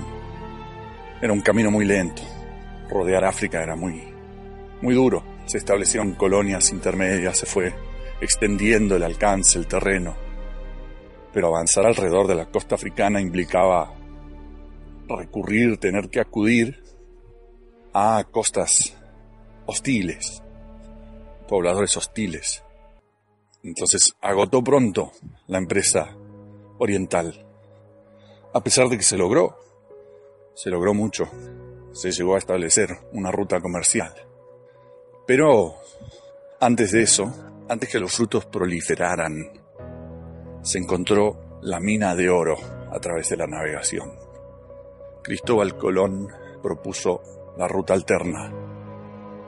era 1.20 1.32
un 1.32 1.40
camino 1.40 1.70
muy 1.70 1.84
lento. 1.84 2.22
Rodear 2.88 3.24
África 3.24 3.62
era 3.62 3.76
muy, 3.76 4.02
muy 4.80 4.94
duro. 4.94 5.22
Se 5.46 5.58
establecieron 5.58 6.12
colonias 6.12 6.70
intermedias, 6.72 7.38
se 7.38 7.46
fue 7.46 7.74
extendiendo 8.20 8.96
el 8.96 9.02
alcance, 9.02 9.58
el 9.58 9.66
terreno. 9.66 10.16
Pero 11.32 11.48
avanzar 11.48 11.86
alrededor 11.86 12.26
de 12.26 12.34
la 12.34 12.46
costa 12.46 12.74
africana 12.74 13.20
implicaba 13.20 13.94
recurrir, 15.08 15.78
tener 15.78 16.08
que 16.08 16.20
acudir 16.20 16.82
a 17.92 18.24
costas 18.30 18.96
hostiles, 19.66 20.42
pobladores 21.48 21.96
hostiles. 21.96 22.62
Entonces 23.62 24.14
agotó 24.20 24.62
pronto 24.62 25.12
la 25.46 25.58
empresa 25.58 26.16
oriental, 26.78 27.46
a 28.52 28.62
pesar 28.62 28.88
de 28.88 28.96
que 28.96 29.02
se 29.02 29.18
logró, 29.18 29.58
se 30.54 30.70
logró 30.70 30.94
mucho, 30.94 31.28
se 31.92 32.10
llegó 32.12 32.34
a 32.34 32.38
establecer 32.38 32.90
una 33.12 33.30
ruta 33.30 33.60
comercial. 33.60 34.12
Pero 35.26 35.74
antes 36.60 36.92
de 36.92 37.02
eso, 37.02 37.32
antes 37.68 37.90
que 37.90 37.98
los 37.98 38.14
frutos 38.14 38.46
proliferaran, 38.46 39.50
se 40.62 40.78
encontró 40.78 41.58
la 41.62 41.80
mina 41.80 42.14
de 42.14 42.28
oro 42.28 42.56
a 42.90 42.98
través 43.00 43.28
de 43.28 43.36
la 43.36 43.46
navegación. 43.46 44.12
Cristóbal 45.22 45.76
Colón 45.76 46.28
propuso 46.62 47.54
la 47.56 47.66
ruta 47.66 47.94
alterna. 47.94 48.52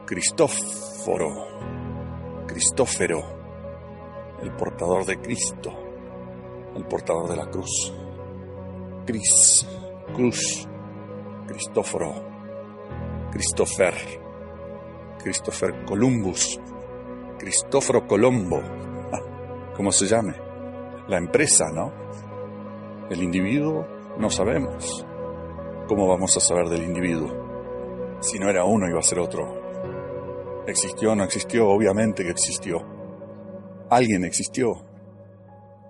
Cristóforo, 0.07 2.47
Cristófero, 2.47 4.39
el 4.43 4.53
portador 4.53 5.05
de 5.05 5.21
Cristo, 5.21 5.71
el 6.75 6.85
portador 6.87 7.29
de 7.29 7.37
la 7.37 7.51
cruz. 7.51 7.95
Cris, 9.07 9.67
cruz, 10.15 10.67
Cristóforo, 11.47 12.15
Christopher, 13.31 13.95
Christopher 15.23 15.85
Columbus, 15.85 16.59
Cristóforo 17.39 18.07
Colombo, 18.07 18.61
ah, 19.13 19.73
como 19.77 19.93
se 19.93 20.07
llame. 20.07 20.35
La 21.07 21.19
empresa, 21.19 21.71
¿no? 21.73 21.93
El 23.09 23.23
individuo, 23.23 23.87
no 24.19 24.29
sabemos. 24.29 25.07
¿Cómo 25.87 26.07
vamos 26.07 26.37
a 26.37 26.41
saber 26.41 26.69
del 26.69 26.83
individuo? 26.83 28.19
Si 28.21 28.39
no 28.39 28.51
era 28.51 28.65
uno, 28.65 28.89
iba 28.89 28.99
a 28.99 29.03
ser 29.03 29.21
otro. 29.21 30.65
¿Existió 30.67 31.13
o 31.13 31.15
no 31.15 31.25
existió? 31.25 31.69
Obviamente 31.69 32.25
que 32.25 32.31
existió. 32.31 32.85
Alguien 33.89 34.25
existió. 34.25 34.85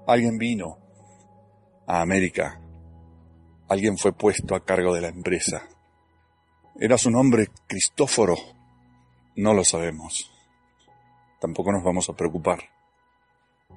Alguien 0.06 0.38
vino 0.38 0.78
a 1.86 2.02
América. 2.02 2.60
Alguien 3.68 3.98
fue 3.98 4.12
puesto 4.12 4.54
a 4.54 4.64
cargo 4.64 4.94
de 4.94 5.00
la 5.00 5.08
empresa. 5.08 5.66
¿Era 6.78 6.96
su 6.96 7.10
nombre 7.10 7.48
Cristóforo? 7.66 8.36
No 9.34 9.52
lo 9.52 9.64
sabemos. 9.64 10.30
Tampoco 11.38 11.70
nos 11.70 11.84
vamos 11.84 12.08
a 12.08 12.14
preocupar 12.14 12.58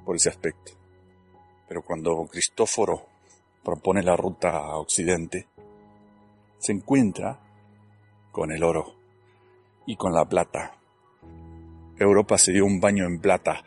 por 0.03 0.15
ese 0.15 0.29
aspecto. 0.29 0.73
Pero 1.67 1.83
cuando 1.83 2.25
Cristóforo 2.25 3.05
propone 3.63 4.01
la 4.01 4.15
ruta 4.15 4.57
a 4.57 4.77
Occidente, 4.77 5.47
se 6.57 6.71
encuentra 6.71 7.39
con 8.31 8.51
el 8.51 8.63
oro 8.63 8.95
y 9.85 9.95
con 9.95 10.13
la 10.13 10.25
plata. 10.25 10.75
Europa 11.97 12.37
se 12.37 12.51
dio 12.51 12.65
un 12.65 12.79
baño 12.79 13.05
en 13.05 13.19
plata 13.19 13.63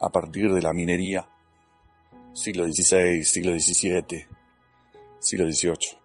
a 0.00 0.10
partir 0.10 0.52
de 0.52 0.62
la 0.62 0.72
minería, 0.72 1.28
siglo 2.32 2.66
XVI, 2.66 3.24
siglo 3.24 3.58
XVII, 3.58 4.26
siglo 5.18 5.50
XVIII. 5.50 5.98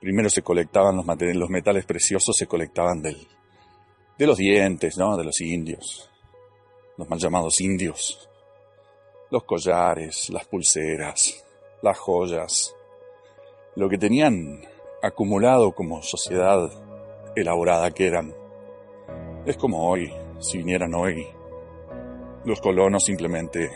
Primero 0.00 0.28
se 0.28 0.42
colectaban 0.42 0.96
los, 0.96 1.06
los 1.06 1.50
metales 1.50 1.86
preciosos, 1.86 2.36
se 2.36 2.46
colectaban 2.46 3.02
del, 3.02 3.26
de 4.18 4.26
los 4.26 4.38
dientes, 4.38 4.96
¿no? 4.98 5.16
De 5.16 5.24
los 5.24 5.40
indios, 5.40 6.10
los 6.96 7.08
mal 7.08 7.18
llamados 7.18 7.60
indios, 7.60 8.28
los 9.30 9.44
collares, 9.44 10.30
las 10.30 10.46
pulseras, 10.46 11.44
las 11.82 11.98
joyas, 11.98 12.74
lo 13.76 13.88
que 13.88 13.98
tenían 13.98 14.62
acumulado 15.02 15.72
como 15.72 16.02
sociedad 16.02 16.70
elaborada 17.34 17.90
que 17.90 18.06
eran. 18.06 18.34
Es 19.46 19.56
como 19.56 19.88
hoy, 19.88 20.12
si 20.38 20.58
vinieran 20.58 20.94
hoy, 20.94 21.26
los 22.44 22.60
colonos 22.60 23.04
simplemente 23.04 23.70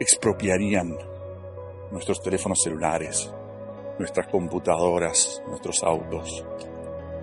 expropiarían 0.00 0.96
nuestros 1.90 2.20
teléfonos 2.22 2.62
celulares, 2.62 3.32
nuestras 3.98 4.26
computadoras, 4.26 5.42
nuestros 5.46 5.82
autos, 5.82 6.44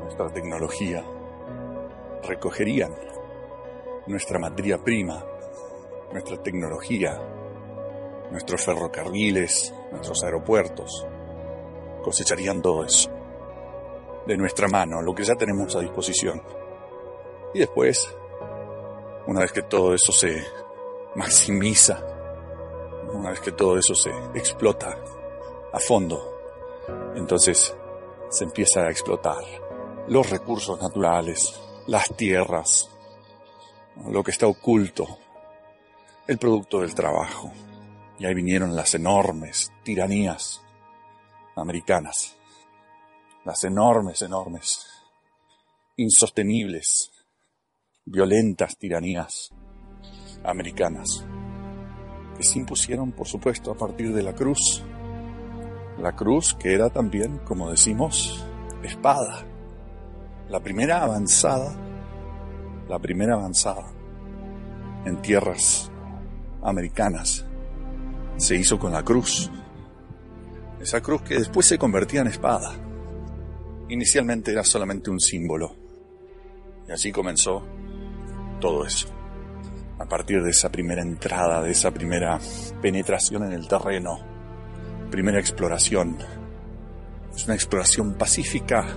nuestra 0.01 0.29
tecnología. 0.31 1.03
Recogerían 2.23 2.95
nuestra 4.07 4.39
materia 4.39 4.77
prima, 4.77 5.23
nuestra 6.11 6.41
tecnología, 6.41 7.19
nuestros 8.31 8.63
ferrocarriles, 8.65 9.73
nuestros 9.91 10.23
aeropuertos. 10.23 11.05
Cosecharían 12.03 12.61
todo 12.61 12.83
eso 12.83 13.09
de 14.25 14.37
nuestra 14.37 14.67
mano, 14.67 15.01
lo 15.01 15.13
que 15.13 15.23
ya 15.23 15.35
tenemos 15.35 15.75
a 15.75 15.79
disposición. 15.79 16.41
Y 17.53 17.59
después, 17.59 18.15
una 19.27 19.41
vez 19.41 19.51
que 19.51 19.63
todo 19.63 19.93
eso 19.93 20.11
se 20.11 20.43
maximiza, 21.15 21.99
una 23.11 23.31
vez 23.31 23.39
que 23.39 23.51
todo 23.51 23.77
eso 23.77 23.95
se 23.95 24.11
explota 24.35 24.95
a 25.73 25.79
fondo, 25.79 26.37
entonces 27.15 27.75
se 28.29 28.43
empieza 28.43 28.81
a 28.81 28.91
explotar 28.91 29.43
los 30.07 30.29
recursos 30.29 30.79
naturales, 30.79 31.59
las 31.89 32.15
tierras, 32.15 32.89
lo 34.07 34.23
que 34.23 34.31
está 34.31 34.47
oculto, 34.47 35.19
el 36.27 36.37
producto 36.37 36.81
del 36.81 36.95
trabajo. 36.95 37.51
Y 38.17 38.25
ahí 38.25 38.33
vinieron 38.33 38.75
las 38.75 38.95
enormes 38.95 39.71
tiranías 39.83 40.61
americanas 41.55 42.39
las 43.45 43.63
enormes, 43.63 44.21
enormes, 44.21 44.85
insostenibles, 45.97 47.11
violentas 48.05 48.77
tiranías 48.77 49.49
americanas, 50.43 51.25
que 52.37 52.43
se 52.43 52.59
impusieron, 52.59 53.11
por 53.11 53.27
supuesto, 53.27 53.71
a 53.71 53.75
partir 53.75 54.13
de 54.13 54.23
la 54.23 54.35
cruz. 54.35 54.83
La 55.97 56.15
cruz 56.15 56.53
que 56.53 56.73
era 56.73 56.89
también, 56.89 57.39
como 57.39 57.71
decimos, 57.71 58.45
espada. 58.83 59.45
La 60.49 60.59
primera 60.59 61.03
avanzada, 61.03 61.75
la 62.87 62.97
primera 62.97 63.35
avanzada 63.35 63.85
en 65.05 65.21
tierras 65.21 65.91
americanas 66.63 67.45
se 68.37 68.55
hizo 68.55 68.79
con 68.79 68.91
la 68.91 69.03
cruz. 69.03 69.51
Esa 70.81 71.01
cruz 71.01 71.21
que 71.21 71.35
después 71.35 71.67
se 71.67 71.77
convertía 71.77 72.21
en 72.21 72.27
espada. 72.27 72.73
Inicialmente 73.89 74.51
era 74.51 74.63
solamente 74.63 75.11
un 75.11 75.19
símbolo. 75.19 75.75
Y 76.87 76.93
así 76.93 77.11
comenzó 77.11 77.61
todo 78.59 78.85
eso. 78.85 79.07
A 79.99 80.05
partir 80.05 80.41
de 80.41 80.49
esa 80.49 80.71
primera 80.71 81.03
entrada, 81.03 81.61
de 81.61 81.71
esa 81.71 81.91
primera 81.91 82.39
penetración 82.81 83.43
en 83.43 83.51
el 83.51 83.67
terreno, 83.67 84.17
primera 85.11 85.39
exploración. 85.39 86.17
Es 87.35 87.45
una 87.45 87.53
exploración 87.53 88.15
pacífica. 88.15 88.87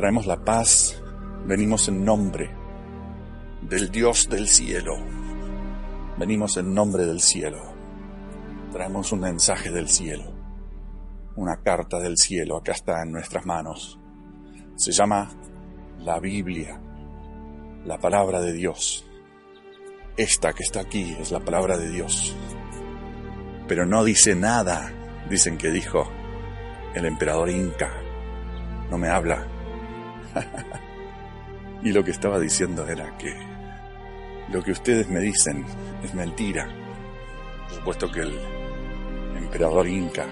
Traemos 0.00 0.24
la 0.24 0.42
paz, 0.42 0.98
venimos 1.44 1.86
en 1.88 2.06
nombre 2.06 2.48
del 3.60 3.90
Dios 3.90 4.30
del 4.30 4.48
cielo. 4.48 4.96
Venimos 6.16 6.56
en 6.56 6.72
nombre 6.72 7.04
del 7.04 7.20
cielo. 7.20 7.60
Traemos 8.72 9.12
un 9.12 9.20
mensaje 9.20 9.70
del 9.70 9.90
cielo. 9.90 10.32
Una 11.36 11.60
carta 11.60 11.98
del 11.98 12.16
cielo. 12.16 12.56
Acá 12.56 12.72
está 12.72 13.02
en 13.02 13.12
nuestras 13.12 13.44
manos. 13.44 14.00
Se 14.74 14.90
llama 14.90 15.28
la 15.98 16.18
Biblia. 16.18 16.80
La 17.84 17.98
palabra 17.98 18.40
de 18.40 18.54
Dios. 18.54 19.04
Esta 20.16 20.54
que 20.54 20.62
está 20.62 20.80
aquí 20.80 21.14
es 21.20 21.30
la 21.30 21.40
palabra 21.40 21.76
de 21.76 21.90
Dios. 21.90 22.34
Pero 23.68 23.84
no 23.84 24.02
dice 24.02 24.34
nada. 24.34 24.90
Dicen 25.28 25.58
que 25.58 25.70
dijo 25.70 26.10
el 26.94 27.04
emperador 27.04 27.50
Inca. 27.50 27.92
No 28.90 28.96
me 28.96 29.10
habla. 29.10 29.59
y 31.82 31.92
lo 31.92 32.04
que 32.04 32.10
estaba 32.10 32.38
diciendo 32.38 32.86
era 32.86 33.16
que 33.18 33.34
lo 34.52 34.62
que 34.62 34.72
ustedes 34.72 35.08
me 35.08 35.20
dicen 35.20 35.64
es 36.02 36.14
mentira. 36.14 36.68
Por 37.68 37.76
supuesto 37.76 38.10
que 38.10 38.20
el 38.20 38.38
emperador 39.36 39.86
Inca 39.86 40.26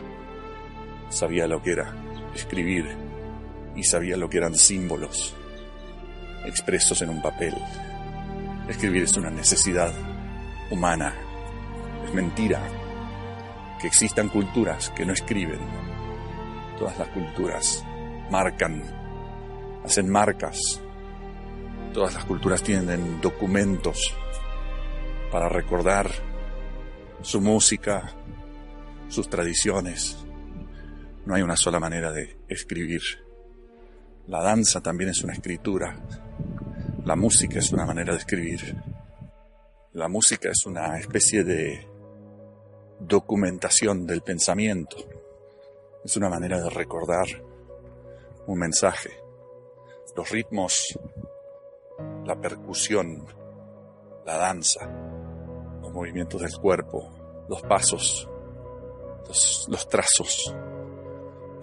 sabía 1.09 1.47
lo 1.47 1.63
que 1.63 1.73
era 1.73 1.95
escribir 2.35 2.87
y 3.77 3.85
sabía 3.85 4.17
lo 4.17 4.29
que 4.29 4.39
eran 4.39 4.55
símbolos 4.55 5.35
expresos 6.45 7.01
en 7.03 7.11
un 7.11 7.23
papel. 7.23 7.55
Escribir 8.69 9.05
es 9.05 9.17
una 9.17 9.31
necesidad 9.31 9.93
humana. 10.71 11.15
Es 12.05 12.13
mentira 12.15 12.61
que 13.81 13.87
existan 13.87 14.29
culturas 14.29 14.91
que 14.91 15.07
no 15.07 15.13
escriben. 15.13 15.61
Todas 16.79 16.99
las 16.99 17.09
culturas 17.09 17.85
marcan, 18.31 18.83
hacen 19.89 20.09
marcas, 20.09 20.81
Todas 21.93 22.15
las 22.15 22.25
culturas 22.27 22.63
tienen 22.63 23.21
documentos 23.21 24.15
para 25.33 25.49
recordar 25.49 26.11
su 27.23 27.41
música, 27.41 28.13
sus 29.09 29.29
tradiciones. 29.29 30.19
No 31.25 31.35
hay 31.35 31.43
una 31.43 31.57
sola 31.57 31.81
manera 31.81 32.13
de 32.13 32.39
escribir. 32.47 33.01
La 34.27 34.43
danza 34.43 34.81
también 34.81 35.11
es 35.11 35.25
una 35.25 35.33
escritura. 35.33 35.99
La 37.05 37.17
música 37.17 37.59
es 37.59 37.73
una 37.73 37.87
manera 37.87 38.13
de 38.13 38.19
escribir. 38.19 38.77
La 39.95 40.09
música 40.09 40.51
es 40.51 40.67
una 40.67 40.99
especie 40.99 41.43
de 41.43 41.85
documentación 43.01 44.07
del 44.07 44.21
pensamiento. 44.21 44.99
Es 46.05 46.17
una 46.17 46.29
manera 46.29 46.61
de 46.61 46.71
recordar 46.71 47.27
un 48.47 48.59
mensaje. 48.59 49.18
Los 50.17 50.31
ritmos 50.31 50.99
la 52.29 52.39
percusión, 52.39 53.25
la 54.27 54.37
danza, 54.37 54.87
los 55.81 55.91
movimientos 55.91 56.43
del 56.43 56.53
cuerpo, 56.59 57.11
los 57.49 57.63
pasos, 57.63 58.29
los, 59.27 59.89
trazos 59.89 60.55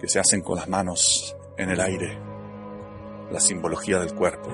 que 0.00 0.08
se 0.08 0.18
hacen 0.18 0.40
con 0.42 0.56
las 0.56 0.68
manos 0.68 1.36
en 1.56 1.70
el 1.70 1.80
aire, 1.80 2.18
la 3.30 3.38
simbología 3.38 4.00
del 4.00 4.12
cuerpo, 4.12 4.50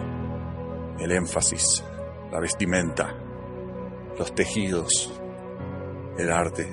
el 0.99 1.13
énfasis, 1.13 1.83
la 2.31 2.41
vestimenta, 2.41 3.17
los 4.19 4.35
tejidos, 4.35 5.19
el 6.19 6.31
arte, 6.31 6.69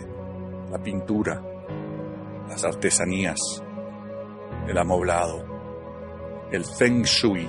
la 0.70 0.80
pintura, 0.84 1.42
las 2.50 2.66
artesanías, 2.66 3.40
el 4.68 4.78
amoblado, 4.78 5.59
el 6.52 6.66
feng 6.66 7.04
shui, 7.04 7.48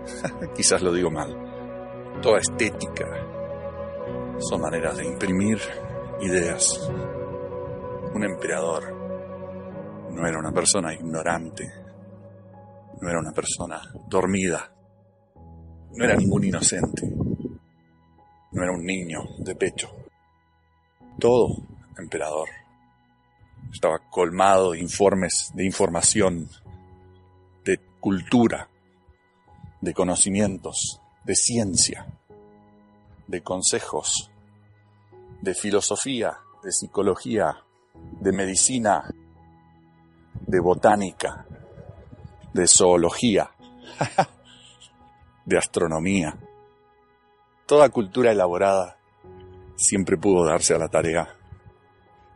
quizás 0.54 0.82
lo 0.82 0.92
digo 0.92 1.10
mal, 1.10 2.20
toda 2.22 2.38
estética, 2.38 3.06
son 4.38 4.60
maneras 4.60 4.96
de 4.96 5.06
imprimir 5.06 5.58
ideas. 6.20 6.90
Un 8.14 8.24
emperador 8.24 8.94
no 10.10 10.26
era 10.26 10.38
una 10.38 10.52
persona 10.52 10.94
ignorante, 10.94 11.70
no 13.00 13.08
era 13.08 13.18
una 13.18 13.32
persona 13.32 13.80
dormida, 14.08 14.72
no 15.94 16.04
era 16.04 16.16
ningún 16.16 16.44
inocente, 16.44 17.08
no 18.52 18.62
era 18.62 18.72
un 18.72 18.84
niño 18.84 19.20
de 19.38 19.54
pecho. 19.54 19.88
Todo 21.18 21.48
emperador 21.98 22.48
estaba 23.72 23.98
colmado 24.10 24.72
de 24.72 24.80
informes, 24.80 25.50
de 25.54 25.64
información, 25.64 26.48
cultura, 28.00 28.68
de 29.80 29.94
conocimientos, 29.94 31.00
de 31.24 31.34
ciencia, 31.34 32.06
de 33.26 33.42
consejos, 33.42 34.30
de 35.42 35.54
filosofía, 35.54 36.38
de 36.62 36.72
psicología, 36.72 37.64
de 38.20 38.32
medicina, 38.32 39.04
de 40.46 40.60
botánica, 40.60 41.46
de 42.52 42.66
zoología, 42.66 43.50
de 45.44 45.58
astronomía. 45.58 46.36
Toda 47.66 47.90
cultura 47.90 48.32
elaborada 48.32 48.98
siempre 49.76 50.16
pudo 50.16 50.44
darse 50.44 50.74
a 50.74 50.78
la 50.78 50.88
tarea 50.88 51.28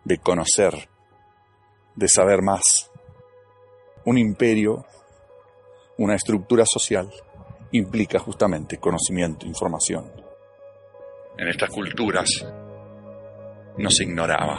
de 0.05 0.19
conocer, 0.19 0.89
de 1.97 2.09
saber 2.09 2.43
más. 2.43 2.91
Un 4.05 4.19
imperio, 4.19 4.85
una 5.99 6.15
estructura 6.15 6.65
social, 6.67 7.11
implica 7.73 8.19
justamente 8.19 8.79
conocimiento, 8.79 9.47
información. 9.47 10.11
En 11.37 11.49
estas 11.49 11.71
culturas 11.71 12.29
no 13.79 13.91
se 13.91 14.05
ignoraba. 14.05 14.59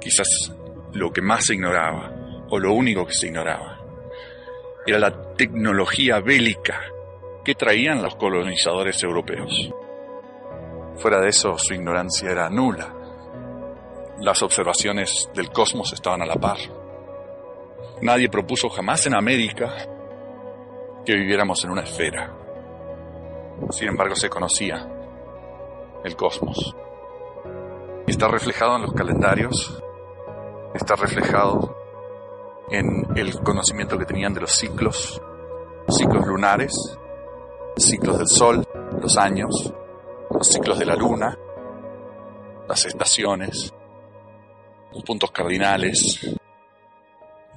Quizás 0.00 0.52
lo 0.92 1.12
que 1.12 1.22
más 1.22 1.44
se 1.46 1.54
ignoraba, 1.54 2.46
o 2.48 2.58
lo 2.58 2.72
único 2.72 3.06
que 3.06 3.14
se 3.14 3.28
ignoraba, 3.28 3.78
era 4.86 4.98
la 4.98 5.34
tecnología 5.34 6.20
bélica 6.20 6.80
que 7.44 7.54
traían 7.54 8.02
los 8.02 8.16
colonizadores 8.16 9.02
europeos. 9.02 9.70
Fuera 10.96 11.20
de 11.20 11.28
eso, 11.28 11.56
su 11.56 11.74
ignorancia 11.74 12.30
era 12.30 12.50
nula. 12.50 12.94
Las 14.20 14.42
observaciones 14.42 15.30
del 15.34 15.50
cosmos 15.50 15.92
estaban 15.92 16.22
a 16.22 16.26
la 16.26 16.34
par. 16.34 16.58
Nadie 18.02 18.28
propuso 18.28 18.68
jamás 18.68 19.06
en 19.06 19.14
América 19.14 19.74
que 21.04 21.14
viviéramos 21.14 21.62
en 21.64 21.70
una 21.70 21.82
esfera. 21.82 22.34
Sin 23.70 23.88
embargo, 23.88 24.14
se 24.14 24.28
conocía 24.28 24.88
el 26.04 26.16
cosmos. 26.16 26.74
Está 28.06 28.28
reflejado 28.28 28.76
en 28.76 28.82
los 28.82 28.92
calendarios, 28.92 29.82
está 30.74 30.96
reflejado 30.96 31.76
en 32.70 33.06
el 33.16 33.34
conocimiento 33.40 33.98
que 33.98 34.06
tenían 34.06 34.32
de 34.32 34.40
los 34.40 34.52
ciclos, 34.52 35.20
ciclos 35.88 36.26
lunares, 36.26 36.72
ciclos 37.76 38.18
del 38.18 38.28
sol, 38.28 38.64
los 39.00 39.16
años, 39.16 39.72
los 40.30 40.46
ciclos 40.46 40.78
de 40.78 40.86
la 40.86 40.96
luna, 40.96 41.36
las 42.68 42.84
estaciones, 42.86 43.74
los 44.92 45.02
puntos 45.02 45.30
cardinales, 45.30 46.36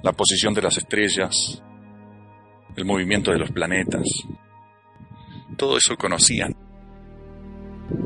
la 0.04 0.12
posición 0.12 0.52
de 0.52 0.60
las 0.60 0.76
estrellas, 0.76 1.62
el 2.76 2.84
movimiento 2.84 3.32
de 3.32 3.38
los 3.38 3.50
planetas. 3.50 4.06
Todo 5.56 5.78
eso 5.78 5.96
conocían 5.96 6.54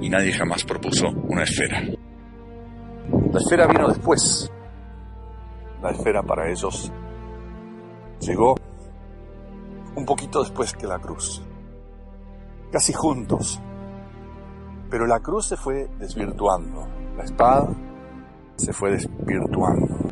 y 0.00 0.08
nadie 0.08 0.32
jamás 0.32 0.62
propuso 0.64 1.08
una 1.08 1.42
esfera. 1.42 1.82
La 3.32 3.40
esfera 3.40 3.66
vino 3.66 3.88
después. 3.88 4.48
La 5.82 5.90
esfera 5.90 6.22
para 6.22 6.48
ellos 6.48 6.92
llegó 8.20 8.54
un 9.96 10.06
poquito 10.06 10.44
después 10.44 10.72
que 10.74 10.86
la 10.86 11.00
cruz, 11.00 11.42
casi 12.70 12.92
juntos. 12.92 13.60
Pero 14.88 15.04
la 15.04 15.18
cruz 15.18 15.48
se 15.48 15.56
fue 15.56 15.88
desvirtuando, 15.98 16.86
la 17.16 17.24
espada 17.24 17.68
se 18.56 18.72
fue 18.72 18.92
desvirtuando. 18.92 20.07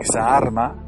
Esa 0.00 0.36
arma 0.36 0.84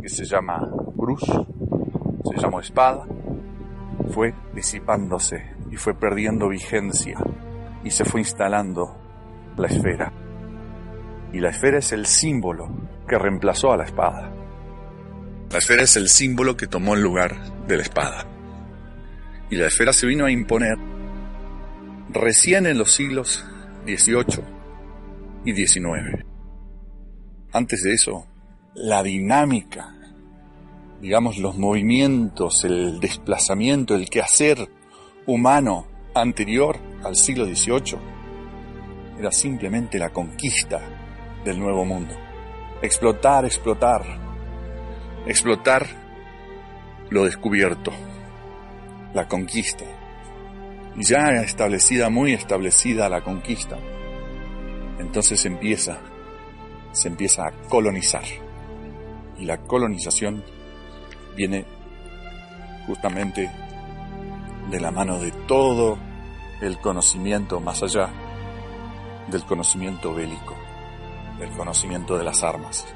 que 0.00 0.08
se 0.08 0.24
llama 0.24 0.58
cruz, 0.96 1.22
se 1.22 2.40
llamó 2.40 2.60
espada, 2.60 3.06
fue 4.10 4.34
disipándose 4.54 5.54
y 5.70 5.76
fue 5.76 5.94
perdiendo 5.94 6.48
vigencia 6.48 7.18
y 7.84 7.90
se 7.90 8.04
fue 8.04 8.20
instalando 8.20 8.96
la 9.56 9.68
esfera. 9.68 10.12
Y 11.32 11.40
la 11.40 11.50
esfera 11.50 11.78
es 11.78 11.92
el 11.92 12.06
símbolo 12.06 12.68
que 13.08 13.18
reemplazó 13.18 13.72
a 13.72 13.76
la 13.76 13.84
espada. 13.84 14.32
La 15.50 15.58
esfera 15.58 15.82
es 15.82 15.96
el 15.96 16.08
símbolo 16.08 16.56
que 16.56 16.66
tomó 16.66 16.94
el 16.94 17.02
lugar 17.02 17.36
de 17.66 17.76
la 17.76 17.82
espada. 17.82 18.26
Y 19.50 19.56
la 19.56 19.66
esfera 19.66 19.92
se 19.92 20.06
vino 20.06 20.24
a 20.24 20.30
imponer 20.30 20.76
recién 22.10 22.66
en 22.66 22.78
los 22.78 22.92
siglos 22.92 23.44
XVIII 23.86 24.44
y 25.44 25.54
XIX. 25.54 26.25
Antes 27.56 27.84
de 27.84 27.94
eso, 27.94 28.26
la 28.74 29.02
dinámica, 29.02 29.94
digamos 31.00 31.38
los 31.38 31.56
movimientos, 31.56 32.64
el 32.64 33.00
desplazamiento, 33.00 33.94
el 33.94 34.10
quehacer 34.10 34.68
humano 35.24 35.86
anterior 36.14 36.76
al 37.02 37.16
siglo 37.16 37.46
XVIII 37.46 37.98
era 39.18 39.32
simplemente 39.32 39.98
la 39.98 40.10
conquista 40.10 40.82
del 41.46 41.58
nuevo 41.58 41.86
mundo. 41.86 42.14
Explotar, 42.82 43.46
explotar, 43.46 44.02
explotar 45.26 45.86
lo 47.08 47.24
descubierto, 47.24 47.90
la 49.14 49.26
conquista. 49.28 49.86
Y 50.94 51.04
ya 51.04 51.28
establecida, 51.42 52.10
muy 52.10 52.34
establecida 52.34 53.08
la 53.08 53.22
conquista, 53.22 53.78
entonces 54.98 55.46
empieza, 55.46 56.00
se 56.96 57.08
empieza 57.08 57.46
a 57.46 57.52
colonizar. 57.68 58.24
Y 59.38 59.44
la 59.44 59.58
colonización 59.58 60.42
viene 61.36 61.66
justamente 62.86 63.50
de 64.70 64.80
la 64.80 64.90
mano 64.90 65.18
de 65.18 65.30
todo 65.30 65.98
el 66.62 66.78
conocimiento 66.78 67.60
más 67.60 67.82
allá 67.82 68.08
del 69.28 69.44
conocimiento 69.44 70.14
bélico, 70.14 70.56
del 71.38 71.50
conocimiento 71.50 72.16
de 72.16 72.24
las 72.24 72.42
armas. 72.42 72.86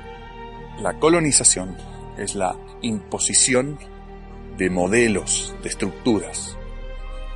La 0.78 0.94
colonización 0.94 1.76
es 2.16 2.34
la 2.34 2.56
imposición 2.80 3.78
de 4.56 4.70
modelos, 4.70 5.54
de 5.62 5.68
estructuras, 5.68 6.56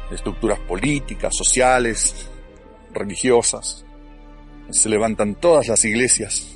de 0.08 0.16
estructuras 0.16 0.60
políticas, 0.60 1.36
sociales, 1.36 2.30
religiosas. 2.90 3.84
Se 4.70 4.88
levantan 4.88 5.34
todas 5.34 5.68
las 5.68 5.84
iglesias, 5.84 6.53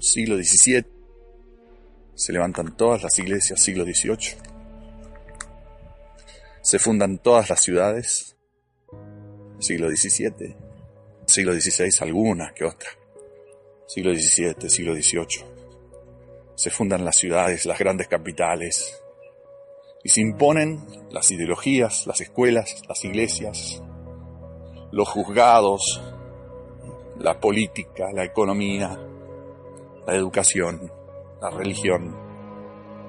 siglo 0.00 0.36
XVII, 0.36 0.84
se 2.14 2.32
levantan 2.32 2.76
todas 2.76 3.02
las 3.02 3.18
iglesias, 3.18 3.60
siglo 3.60 3.84
XVIII. 3.84 4.36
Se 6.60 6.78
fundan 6.78 7.18
todas 7.18 7.50
las 7.50 7.60
ciudades, 7.60 8.36
siglo 9.58 9.88
XVII, 9.88 10.56
siglo 11.26 11.52
XVI 11.52 11.90
algunas 12.00 12.52
que 12.52 12.64
otras, 12.64 12.96
siglo 13.86 14.14
XVII, 14.14 14.70
siglo 14.70 14.94
XVIII. 14.94 15.44
Se 16.54 16.70
fundan 16.70 17.04
las 17.04 17.16
ciudades, 17.16 17.66
las 17.66 17.78
grandes 17.78 18.08
capitales, 18.08 18.98
y 20.04 20.08
se 20.08 20.20
imponen 20.20 20.84
las 21.10 21.30
ideologías, 21.30 22.06
las 22.06 22.20
escuelas, 22.20 22.82
las 22.88 23.04
iglesias, 23.04 23.82
los 24.90 25.08
juzgados, 25.08 26.02
la 27.18 27.40
política, 27.40 28.12
la 28.12 28.24
economía, 28.24 28.98
la 30.06 30.14
educación, 30.14 30.90
la 31.40 31.50
religión. 31.50 32.16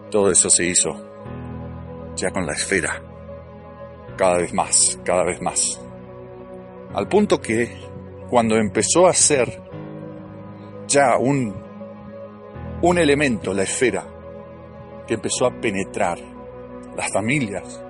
Todo 0.10 0.30
eso 0.32 0.50
se 0.50 0.66
hizo 0.66 0.92
ya 2.16 2.32
con 2.32 2.46
la 2.46 2.54
esfera, 2.54 3.02
cada 4.18 4.38
vez 4.38 4.54
más, 4.54 5.00
cada 5.04 5.24
vez 5.24 5.42
más. 5.42 5.82
Al 6.94 7.08
punto 7.08 7.42
que 7.42 7.76
cuando 8.30 8.56
empezó 8.56 9.08
a 9.08 9.14
ser 9.14 9.62
ya 10.88 11.18
un, 11.18 11.56
un 12.82 12.98
elemento, 12.98 13.54
la 13.54 13.64
esfera, 13.64 14.06
que 15.08 15.16
empezó 15.16 15.48
a 15.48 15.60
penetrar 15.60 16.20
las 16.96 17.12
familias, 17.12 17.84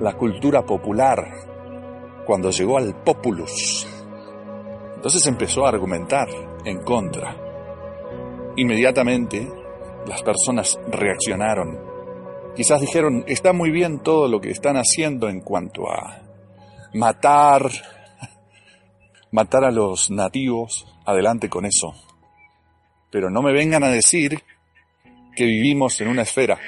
la 0.00 0.14
cultura 0.14 0.64
popular, 0.64 1.28
cuando 2.24 2.50
llegó 2.50 2.78
al 2.78 2.94
populus, 3.02 3.86
entonces 4.94 5.26
empezó 5.26 5.64
a 5.64 5.70
argumentar 5.70 6.28
en 6.64 6.82
contra. 6.82 7.47
Inmediatamente 8.58 9.48
las 10.04 10.20
personas 10.22 10.80
reaccionaron. 10.88 11.78
Quizás 12.56 12.80
dijeron, 12.80 13.22
está 13.28 13.52
muy 13.52 13.70
bien 13.70 14.00
todo 14.00 14.26
lo 14.26 14.40
que 14.40 14.50
están 14.50 14.74
haciendo 14.74 15.28
en 15.28 15.42
cuanto 15.42 15.88
a 15.88 16.22
matar, 16.92 17.70
matar 19.30 19.62
a 19.62 19.70
los 19.70 20.10
nativos, 20.10 20.88
adelante 21.06 21.48
con 21.48 21.66
eso. 21.66 21.94
Pero 23.12 23.30
no 23.30 23.42
me 23.42 23.52
vengan 23.52 23.84
a 23.84 23.90
decir 23.90 24.42
que 25.36 25.44
vivimos 25.44 26.00
en 26.00 26.08
una 26.08 26.22
esfera. 26.22 26.58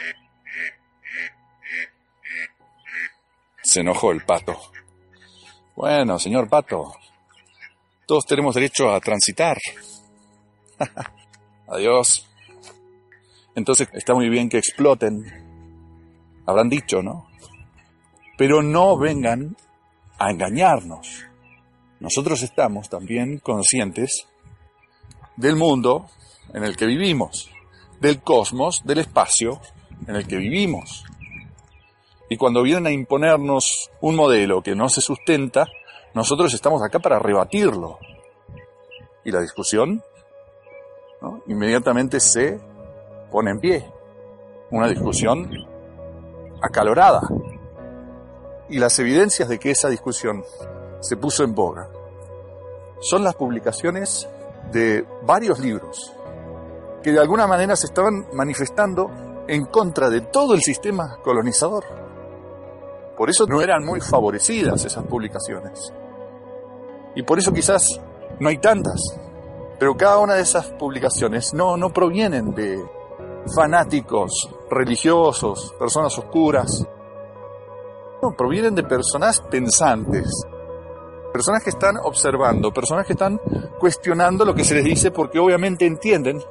Se 3.64 3.81
enojó 3.81 4.12
el 4.12 4.24
pato. 4.24 4.57
Bueno, 5.74 6.20
señor 6.20 6.48
pato, 6.48 6.94
todos 8.07 8.24
tenemos 8.26 8.55
derecho 8.55 8.92
a 8.92 9.00
transitar. 9.00 9.59
Adiós. 11.70 12.26
Entonces 13.54 13.88
está 13.92 14.12
muy 14.14 14.28
bien 14.28 14.48
que 14.48 14.59
exploten. 14.59 15.24
Habrán 16.44 16.68
dicho, 16.68 17.00
¿no? 17.00 17.28
Pero 18.37 18.62
no 18.62 18.98
vengan 18.98 19.56
a 20.18 20.30
engañarnos. 20.30 21.26
Nosotros 22.00 22.42
estamos 22.42 22.88
también 22.88 23.38
conscientes 23.38 24.26
del 25.37 25.54
mundo 25.54 26.06
en 26.52 26.64
el 26.64 26.76
que 26.76 26.87
vivimos, 26.87 27.50
del 28.00 28.20
cosmos, 28.20 28.83
del 28.85 28.98
espacio 28.98 29.61
en 30.09 30.16
el 30.16 30.26
que 30.26 30.38
vivimos. 30.38 31.04
Y 32.28 32.37
cuando 32.37 32.62
vienen 32.62 32.87
a 32.87 32.90
imponernos 32.90 33.90
un 34.00 34.16
modelo 34.16 34.62
que 34.62 34.74
no 34.74 34.88
se 34.88 35.00
sustenta, 35.00 35.66
nosotros 36.14 36.52
estamos 36.52 36.83
acá 36.83 36.98
para 36.98 37.18
rebatirlo. 37.18 37.98
Y 39.24 39.30
la 39.30 39.40
discusión 39.40 40.02
inmediatamente 41.46 42.20
se 42.20 42.61
pone 43.30 43.50
en 43.50 43.61
pie. 43.61 43.92
Una 44.70 44.88
discusión 44.88 45.50
acalorada. 46.62 47.22
Y 48.68 48.78
las 48.78 48.98
evidencias 48.98 49.48
de 49.48 49.59
que 49.59 49.70
esa 49.70 49.88
discusión 49.88 50.44
se 51.00 51.16
puso 51.16 51.44
en 51.44 51.54
boga 51.54 51.88
son 53.00 53.24
las 53.24 53.35
publicaciones 53.35 54.28
de 54.70 55.04
varios 55.22 55.59
libros 55.59 56.14
que 57.02 57.12
de 57.12 57.20
alguna 57.20 57.46
manera 57.46 57.76
se 57.76 57.87
estaban 57.87 58.26
manifestando 58.33 59.11
en 59.48 59.64
contra 59.66 60.11
de 60.11 60.20
todo 60.20 60.54
el 60.54 60.61
sistema 60.61 61.18
colonizador. 61.22 61.85
Por 63.16 63.30
eso 63.30 63.46
no 63.46 63.61
eran 63.61 63.85
muy 63.85 64.00
favorecidas 64.00 64.85
esas 64.85 65.04
publicaciones. 65.04 65.92
Y 67.14 67.22
por 67.22 67.38
eso 67.38 67.52
quizás 67.52 68.00
no 68.38 68.48
hay 68.48 68.59
tantas. 68.59 69.00
Pero 69.81 69.97
cada 69.97 70.19
una 70.19 70.35
de 70.35 70.43
esas 70.43 70.66
publicaciones 70.73 71.55
no, 71.55 71.79
no 71.79 71.88
provienen 71.88 72.55
de 72.55 72.79
fanáticos 73.55 74.51
religiosos, 74.71 75.75
personas 75.79 76.16
oscuras. 76.19 76.87
No, 78.23 78.37
provienen 78.37 78.75
de 78.75 78.83
personas 78.83 79.40
pensantes, 79.40 80.45
personas 81.33 81.64
que 81.64 81.71
están 81.71 81.97
observando, 81.97 82.71
personas 82.71 83.07
que 83.07 83.14
están 83.14 83.40
cuestionando 83.79 84.45
lo 84.45 84.55
que 84.55 84.64
se 84.64 84.75
les 84.75 84.85
dice 84.85 85.11
porque 85.11 85.38
obviamente 85.38 85.87
entienden 85.87 86.43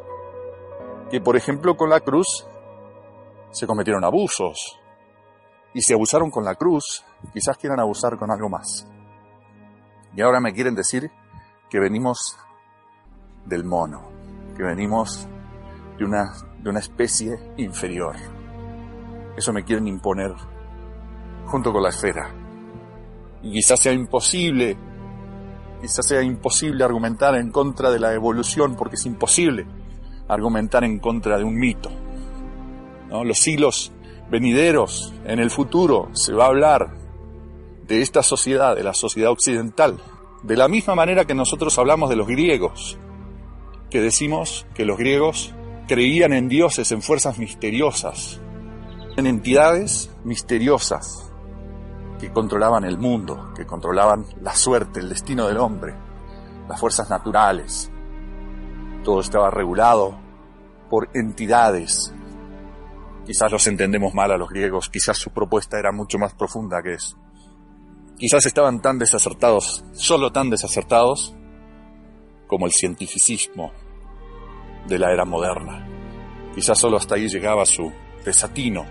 que, 1.12 1.22
por 1.22 1.38
ejemplo, 1.38 1.78
con 1.78 1.92
la 1.92 2.00
cruz 2.00 2.48
se 3.52 3.68
cometieron 3.68 4.04
abusos 4.04 4.80
y 5.76 5.84
si 5.84 5.94
abusaron 5.94 6.32
con 6.32 6.44
la 6.44 6.56
cruz, 6.56 7.06
quizás 7.32 7.60
quieran 7.60 7.80
abusar 7.80 8.18
con 8.18 8.32
algo 8.32 8.50
más. 8.50 8.88
Y 10.16 10.22
ahora 10.22 10.40
me 10.40 10.52
quieren 10.52 10.74
decir 10.74 11.12
que 11.70 11.80
venimos 11.80 12.36
del 13.46 13.64
mono, 13.64 14.10
que 14.56 14.64
venimos 14.64 15.28
de 15.98 16.06
una, 16.06 16.34
de 16.62 16.70
una 16.70 16.80
especie 16.80 17.38
inferior. 17.58 18.16
Eso 19.38 19.54
me 19.54 19.64
quieren 19.64 19.88
imponer 19.88 20.34
junto 21.46 21.72
con 21.72 21.84
la 21.84 21.90
esfera. 21.90 22.30
Y 23.42 23.52
quizás 23.54 23.80
sea 23.80 23.94
imposible, 23.94 24.78
quizás 25.82 26.06
sea 26.06 26.22
imposible 26.22 26.84
argumentar 26.84 27.36
en 27.36 27.52
contra 27.52 27.90
de 27.90 28.00
la 28.00 28.14
evolución, 28.14 28.76
porque 28.76 28.96
es 28.96 29.06
imposible 29.06 29.66
argumentar 30.28 30.84
en 30.84 31.00
contra 31.00 31.38
de 31.38 31.44
un 31.44 31.56
mito. 31.56 31.90
¿no? 33.10 33.24
Los 33.24 33.40
siglos 33.40 33.92
venideros, 34.30 35.14
en 35.26 35.40
el 35.40 35.50
futuro, 35.50 36.10
se 36.14 36.34
va 36.34 36.46
a 36.46 36.50
hablar 36.50 36.94
de 37.88 38.02
esta 38.02 38.22
sociedad, 38.22 38.76
de 38.76 38.84
la 38.84 38.94
sociedad 38.94 39.32
occidental, 39.32 39.98
de 40.44 40.56
la 40.56 40.68
misma 40.68 40.96
manera 40.96 41.26
que 41.26 41.34
nosotros 41.34 41.78
hablamos 41.80 42.10
de 42.10 42.16
los 42.16 42.28
griegos, 42.28 42.98
que 43.90 44.02
decimos 44.02 44.66
que 44.74 44.86
los 44.86 44.98
griegos 44.98 45.54
creían 45.88 46.34
en 46.34 46.48
dioses, 46.48 46.92
en 46.92 47.02
fuerzas 47.02 47.40
misteriosas, 47.40 48.40
en 49.18 49.26
entidades 49.26 50.12
misteriosas 50.24 51.32
que 52.20 52.32
controlaban 52.32 52.84
el 52.84 52.98
mundo, 52.98 53.54
que 53.56 53.66
controlaban 53.66 54.26
la 54.42 54.54
suerte, 54.54 55.00
el 55.00 55.10
destino 55.10 55.48
del 55.48 55.58
hombre, 55.58 55.96
las 56.68 56.80
fuerzas 56.80 57.10
naturales. 57.10 57.92
Todo 59.04 59.22
estaba 59.22 59.50
regulado 59.50 60.20
por 60.90 61.10
entidades. 61.16 62.14
Quizás 63.26 63.52
los 63.52 63.66
entendemos 63.68 64.14
mal 64.14 64.32
a 64.32 64.38
los 64.38 64.50
griegos, 64.50 64.90
quizás 64.90 65.18
su 65.18 65.32
propuesta 65.32 65.80
era 65.80 65.92
mucho 65.92 66.18
más 66.18 66.34
profunda 66.34 66.82
que 66.84 66.94
eso. 66.94 67.18
Quizás 68.18 68.46
estaban 68.46 68.82
tan 68.82 69.00
desacertados, 69.00 69.86
solo 69.94 70.32
tan 70.32 70.50
desacertados, 70.50 71.36
como 72.50 72.66
el 72.66 72.74
cientificismo 72.74 73.72
de 74.88 74.98
la 74.98 75.14
era 75.14 75.24
moderna. 75.24 75.88
Quizás 76.56 76.80
solo 76.80 76.98
hasta 76.98 77.14
ahí 77.14 77.30
llegaba 77.30 77.64
su 77.66 77.94
desatino. 78.26 78.86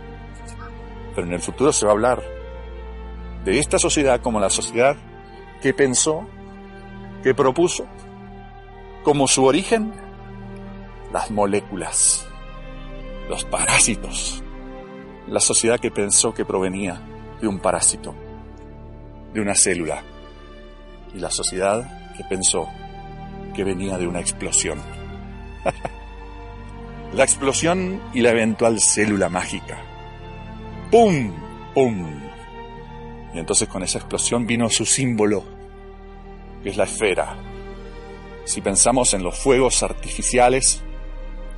Pero 1.14 1.27
en 1.27 1.33
el 1.35 1.40
futuro 1.40 1.73
se 1.73 1.85
va 1.85 1.90
a 1.90 1.94
hablar 1.94 2.23
de 3.44 3.59
esta 3.59 3.81
sociedad 3.81 4.21
como 4.23 4.38
la 4.38 4.49
sociedad 4.49 4.97
que 5.61 5.75
pensó, 5.75 6.25
que 7.25 7.35
propuso, 7.35 7.85
como 9.03 9.27
su 9.27 9.44
origen, 9.44 9.92
las 11.12 11.33
moléculas, 11.33 12.29
los 13.29 13.44
parásitos. 13.44 14.40
La 15.27 15.40
sociedad 15.40 15.81
que 15.81 15.90
pensó 15.90 16.33
que 16.33 16.44
provenía 16.44 17.03
de 17.40 17.49
un 17.49 17.59
parásito, 17.59 18.14
de 19.35 19.40
una 19.40 19.57
célula. 19.57 20.05
Y 21.12 21.18
la 21.18 21.31
sociedad 21.31 22.14
que 22.16 22.23
pensó 22.23 22.68
que 23.59 23.64
venía 23.64 23.99
de 23.99 24.07
una 24.07 24.21
explosión. 24.21 24.81
la 27.12 27.25
explosión 27.25 28.01
y 28.14 28.21
la 28.21 28.31
eventual 28.31 28.81
célula 28.81 29.29
mágica. 29.29 29.83
¡Pum! 30.92 31.33
¡Pum! 31.75 32.21
Y 33.35 33.38
entonces 33.40 33.66
con 33.66 33.83
esa 33.83 33.99
explosión 33.99 34.47
vino 34.47 34.71
su 34.71 34.87
símbolo, 34.87 35.42
que 36.62 36.68
es 36.68 36.77
la 36.77 36.85
esfera. 36.85 37.37
Si 38.44 38.61
pensamos 38.61 39.12
en 39.14 39.25
los 39.25 39.37
fuegos 39.37 39.83
artificiales, 39.83 40.81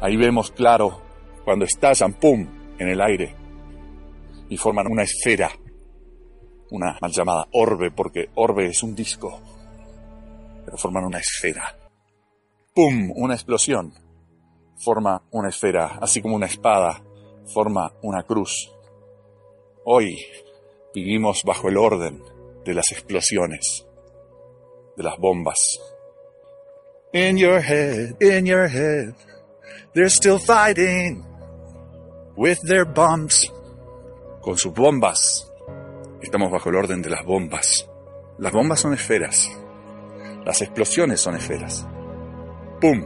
ahí 0.01 0.17
vemos 0.17 0.53
claro 0.53 1.03
cuando 1.45 1.67
estallan, 1.67 2.15
¡pum!, 2.15 2.49
en 2.79 2.89
el 2.89 3.03
aire 3.03 3.35
y 4.49 4.57
forman 4.57 4.87
una 4.87 5.03
esfera, 5.03 5.51
una 6.71 6.97
mal 6.99 7.13
llamada 7.13 7.47
orbe, 7.53 7.91
porque 7.91 8.31
orbe 8.37 8.69
es 8.69 8.83
un 8.83 8.95
disco, 8.95 9.39
pero 10.65 10.79
forman 10.79 11.05
una 11.05 11.19
esfera. 11.19 11.77
¡Pum! 12.73 13.11
Una 13.17 13.35
explosión 13.35 13.93
forma 14.79 15.25
una 15.33 15.49
esfera, 15.49 15.99
así 16.01 16.23
como 16.23 16.37
una 16.37 16.47
espada 16.47 17.03
forma 17.53 17.93
una 18.03 18.23
cruz. 18.23 18.73
Hoy 19.85 20.17
vivimos 20.95 21.43
bajo 21.45 21.69
el 21.69 21.77
orden 21.77 22.23
de 22.65 22.75
las 22.75 22.93
explosiones, 22.93 23.87
de 24.97 25.03
las 25.03 25.19
bombas. 25.19 25.81
In 27.13 27.39
your 27.39 27.61
head, 27.61 28.15
in 28.21 28.47
your 28.47 28.69
head, 28.69 29.15
they're 29.93 30.09
still 30.09 30.39
fighting 30.39 31.25
with 32.37 32.61
their 32.69 32.85
bombs. 32.85 33.53
Con 34.43 34.57
sus 34.57 34.73
bombas. 34.73 35.51
Estamos 36.23 36.53
bajo 36.53 36.69
el 36.69 36.77
orden 36.77 37.03
de 37.03 37.11
las 37.11 37.25
bombas. 37.25 37.91
Las 38.39 38.53
bombas 38.53 38.79
son 38.79 38.95
esferas. 38.95 39.51
Las 40.45 40.63
explosiones 40.63 41.21
son 41.21 41.35
esferas. 41.35 41.85
¡Pum! 42.81 43.05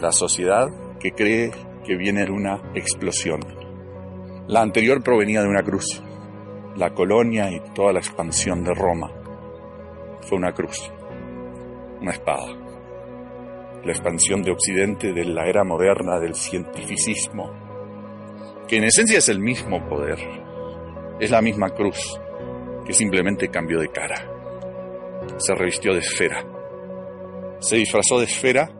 La 0.00 0.12
sociedad 0.12 0.68
que 1.00 1.10
cree 1.10 1.50
que 1.84 1.96
viene 1.96 2.30
una 2.30 2.62
explosión. 2.76 3.40
La 4.46 4.60
anterior 4.60 5.02
provenía 5.02 5.42
de 5.42 5.48
una 5.48 5.64
cruz. 5.64 6.00
La 6.76 6.94
colonia 6.94 7.50
y 7.50 7.58
toda 7.74 7.92
la 7.92 7.98
expansión 7.98 8.62
de 8.62 8.72
Roma 8.72 9.10
fue 10.20 10.38
una 10.38 10.52
cruz, 10.52 10.92
una 12.00 12.12
espada. 12.12 12.46
La 13.84 13.90
expansión 13.90 14.42
de 14.42 14.52
Occidente 14.52 15.12
de 15.12 15.24
la 15.24 15.46
era 15.48 15.64
moderna 15.64 16.20
del 16.20 16.36
cientificismo, 16.36 17.50
que 18.68 18.76
en 18.76 18.84
esencia 18.84 19.18
es 19.18 19.28
el 19.28 19.40
mismo 19.40 19.88
poder, 19.88 20.18
es 21.18 21.32
la 21.32 21.42
misma 21.42 21.70
cruz, 21.70 22.20
que 22.84 22.92
simplemente 22.92 23.48
cambió 23.48 23.80
de 23.80 23.88
cara, 23.88 24.24
se 25.36 25.52
revistió 25.52 25.92
de 25.92 25.98
esfera 25.98 26.55
se 27.60 27.76
disfrazó 27.76 28.18
de 28.18 28.26
esfera 28.26 28.70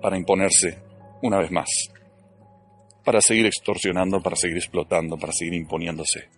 para 0.00 0.16
imponerse 0.16 0.78
una 1.22 1.38
vez 1.38 1.50
más, 1.50 1.68
para 3.04 3.20
seguir 3.20 3.46
extorsionando, 3.46 4.20
para 4.22 4.36
seguir 4.36 4.56
explotando, 4.56 5.16
para 5.16 5.32
seguir 5.32 5.54
imponiéndose. 5.54 6.28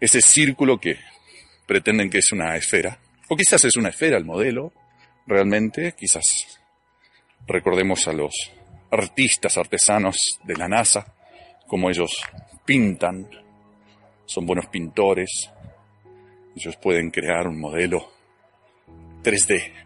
Ese 0.00 0.20
círculo 0.20 0.78
que 0.78 0.98
pretenden 1.66 2.10
que 2.10 2.18
es 2.18 2.32
una 2.32 2.56
esfera, 2.56 2.98
o 3.28 3.36
quizás 3.36 3.64
es 3.64 3.76
una 3.76 3.88
esfera 3.88 4.16
el 4.16 4.24
modelo, 4.24 4.72
realmente, 5.26 5.94
quizás 5.98 6.60
recordemos 7.46 8.06
a 8.06 8.12
los 8.12 8.32
artistas, 8.90 9.56
artesanos 9.56 10.16
de 10.44 10.56
la 10.56 10.68
NASA, 10.68 11.14
como 11.66 11.90
ellos 11.90 12.10
pintan, 12.64 13.28
son 14.24 14.46
buenos 14.46 14.66
pintores, 14.66 15.50
ellos 16.54 16.76
pueden 16.76 17.10
crear 17.10 17.46
un 17.48 17.60
modelo 17.60 18.12
3D 19.22 19.85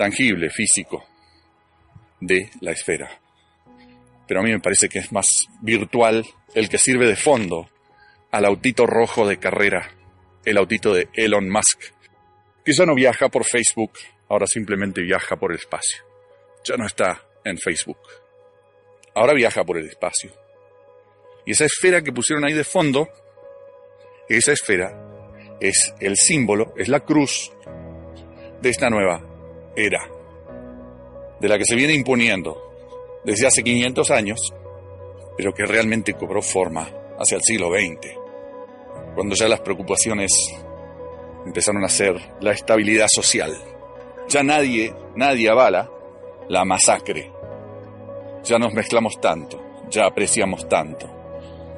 tangible, 0.00 0.48
físico, 0.48 1.04
de 2.20 2.48
la 2.62 2.70
esfera. 2.70 3.20
Pero 4.26 4.40
a 4.40 4.42
mí 4.42 4.50
me 4.50 4.58
parece 4.58 4.88
que 4.88 4.98
es 4.98 5.12
más 5.12 5.26
virtual 5.60 6.24
el 6.54 6.70
que 6.70 6.78
sirve 6.78 7.06
de 7.06 7.16
fondo 7.16 7.68
al 8.30 8.46
autito 8.46 8.86
rojo 8.86 9.28
de 9.28 9.38
carrera, 9.38 9.90
el 10.46 10.56
autito 10.56 10.94
de 10.94 11.10
Elon 11.12 11.50
Musk, 11.50 11.92
que 12.64 12.72
ya 12.72 12.86
no 12.86 12.94
viaja 12.94 13.28
por 13.28 13.44
Facebook, 13.44 13.92
ahora 14.30 14.46
simplemente 14.46 15.02
viaja 15.02 15.36
por 15.36 15.52
el 15.52 15.58
espacio. 15.58 16.02
Ya 16.64 16.78
no 16.78 16.86
está 16.86 17.22
en 17.44 17.58
Facebook. 17.58 18.00
Ahora 19.14 19.34
viaja 19.34 19.64
por 19.64 19.76
el 19.76 19.86
espacio. 19.86 20.32
Y 21.44 21.50
esa 21.50 21.66
esfera 21.66 22.00
que 22.00 22.14
pusieron 22.14 22.46
ahí 22.46 22.54
de 22.54 22.64
fondo, 22.64 23.06
esa 24.30 24.52
esfera 24.52 25.58
es 25.60 25.92
el 26.00 26.16
símbolo, 26.16 26.72
es 26.78 26.88
la 26.88 27.00
cruz 27.00 27.52
de 28.62 28.70
esta 28.70 28.88
nueva 28.88 29.29
era, 29.76 30.08
de 31.40 31.48
la 31.48 31.58
que 31.58 31.64
se 31.64 31.76
viene 31.76 31.94
imponiendo 31.94 32.70
desde 33.24 33.46
hace 33.46 33.62
500 33.62 34.10
años, 34.10 34.54
pero 35.36 35.52
que 35.52 35.64
realmente 35.64 36.14
cobró 36.14 36.42
forma 36.42 36.88
hacia 37.18 37.36
el 37.36 37.42
siglo 37.42 37.68
XX, 37.70 38.14
cuando 39.14 39.34
ya 39.34 39.48
las 39.48 39.60
preocupaciones 39.60 40.30
empezaron 41.44 41.84
a 41.84 41.88
ser 41.88 42.16
la 42.40 42.52
estabilidad 42.52 43.06
social. 43.08 43.56
Ya 44.28 44.42
nadie, 44.42 44.94
nadie 45.16 45.48
avala 45.48 45.90
la 46.48 46.64
masacre. 46.64 47.32
Ya 48.44 48.58
nos 48.58 48.72
mezclamos 48.72 49.20
tanto, 49.20 49.60
ya 49.88 50.06
apreciamos 50.06 50.68
tanto, 50.68 51.06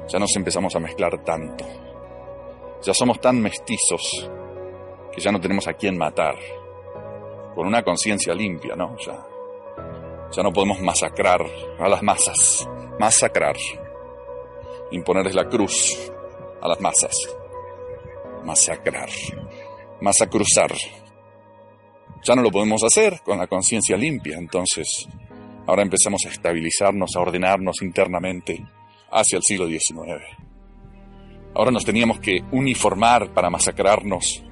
ya 0.07 0.19
nos 0.19 0.35
empezamos 0.35 0.75
a 0.75 0.79
mezclar 0.79 1.23
tanto. 1.23 1.65
Ya 2.83 2.93
somos 2.93 3.19
tan 3.21 3.41
mestizos 3.41 4.29
que 5.13 5.21
ya 5.21 5.31
no 5.31 5.39
tenemos 5.39 5.67
a 5.67 5.73
quién 5.73 5.97
matar 5.97 6.35
con 7.55 7.67
una 7.67 7.83
conciencia 7.83 8.33
limpia, 8.33 8.75
¿no? 8.75 8.95
Ya, 8.97 9.25
ya 10.31 10.43
no 10.43 10.51
podemos 10.51 10.79
masacrar 10.81 11.41
a 11.79 11.87
las 11.87 12.01
masas, 12.01 12.67
masacrar, 12.99 13.55
imponerles 14.91 15.35
la 15.35 15.47
cruz 15.47 16.11
a 16.61 16.67
las 16.67 16.79
masas, 16.81 17.15
masacrar, 18.43 19.09
masacruzar. 20.01 20.73
Ya 22.23 22.35
no 22.35 22.41
lo 22.41 22.51
podemos 22.51 22.83
hacer 22.83 23.21
con 23.23 23.37
la 23.37 23.47
conciencia 23.47 23.97
limpia, 23.97 24.37
entonces 24.37 25.07
ahora 25.67 25.83
empezamos 25.83 26.25
a 26.25 26.29
estabilizarnos, 26.29 27.15
a 27.15 27.19
ordenarnos 27.19 27.81
internamente 27.81 28.65
hacia 29.11 29.37
el 29.37 29.43
siglo 29.43 29.67
XIX. 29.67 30.23
Ahora 31.55 31.69
nos 31.69 31.85
teníamos 31.85 32.19
que 32.19 32.43
uniformar 32.51 33.31
para 33.33 33.49
masacrarnos 33.49 34.43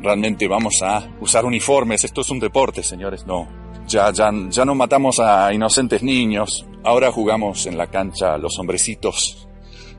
realmente 0.00 0.46
vamos 0.48 0.82
a 0.82 1.08
usar 1.20 1.44
uniformes, 1.44 2.04
esto 2.04 2.20
es 2.20 2.30
un 2.30 2.40
deporte, 2.40 2.82
señores, 2.82 3.26
no. 3.26 3.48
Ya, 3.86 4.12
ya, 4.12 4.30
ya 4.48 4.64
no 4.64 4.74
matamos 4.74 5.18
a 5.18 5.52
inocentes 5.52 6.02
niños, 6.02 6.66
ahora 6.84 7.10
jugamos 7.10 7.66
en 7.66 7.78
la 7.78 7.86
cancha 7.88 8.36
los 8.38 8.58
hombrecitos. 8.58 9.48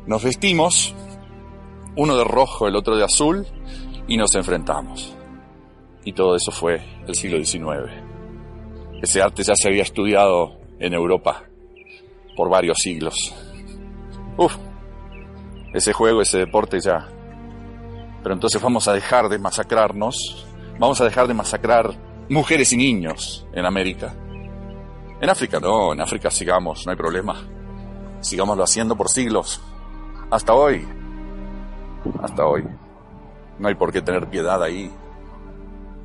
Nos 0.05 0.23
vestimos, 0.23 0.93
uno 1.95 2.17
de 2.17 2.23
rojo, 2.23 2.67
el 2.67 2.75
otro 2.75 2.95
de 2.95 3.03
azul, 3.03 3.47
y 4.07 4.17
nos 4.17 4.33
enfrentamos. 4.35 5.15
Y 6.03 6.13
todo 6.13 6.35
eso 6.35 6.51
fue 6.51 6.81
el 7.07 7.15
siglo 7.15 7.43
XIX. 7.43 7.91
Ese 9.01 9.21
arte 9.21 9.43
ya 9.43 9.53
se 9.55 9.69
había 9.69 9.83
estudiado 9.83 10.57
en 10.79 10.93
Europa 10.93 11.43
por 12.35 12.49
varios 12.49 12.77
siglos. 12.77 13.33
Uf, 14.37 14.55
ese 15.73 15.93
juego, 15.93 16.21
ese 16.21 16.39
deporte 16.39 16.79
ya 16.79 17.07
pero 18.21 18.33
entonces 18.33 18.61
vamos 18.61 18.87
a 18.87 18.93
dejar 18.93 19.29
de 19.29 19.39
masacrarnos, 19.39 20.47
vamos 20.77 20.99
a 21.01 21.05
dejar 21.05 21.27
de 21.27 21.33
masacrar 21.33 21.93
mujeres 22.29 22.73
y 22.73 22.77
niños 22.77 23.45
en 23.53 23.65
América. 23.65 24.13
En 25.21 25.29
África 25.29 25.59
no, 25.59 25.93
en 25.93 26.01
África 26.01 26.29
sigamos, 26.29 26.85
no 26.85 26.91
hay 26.91 26.97
problema. 26.97 27.35
Sigámoslo 28.21 28.63
haciendo 28.63 28.95
por 28.95 29.09
siglos. 29.09 29.61
Hasta 30.31 30.53
hoy. 30.53 30.87
Hasta 32.21 32.45
hoy. 32.45 32.63
No 33.57 33.67
hay 33.67 33.75
por 33.75 33.91
qué 33.91 34.01
tener 34.01 34.29
piedad 34.29 34.61
ahí. 34.61 34.91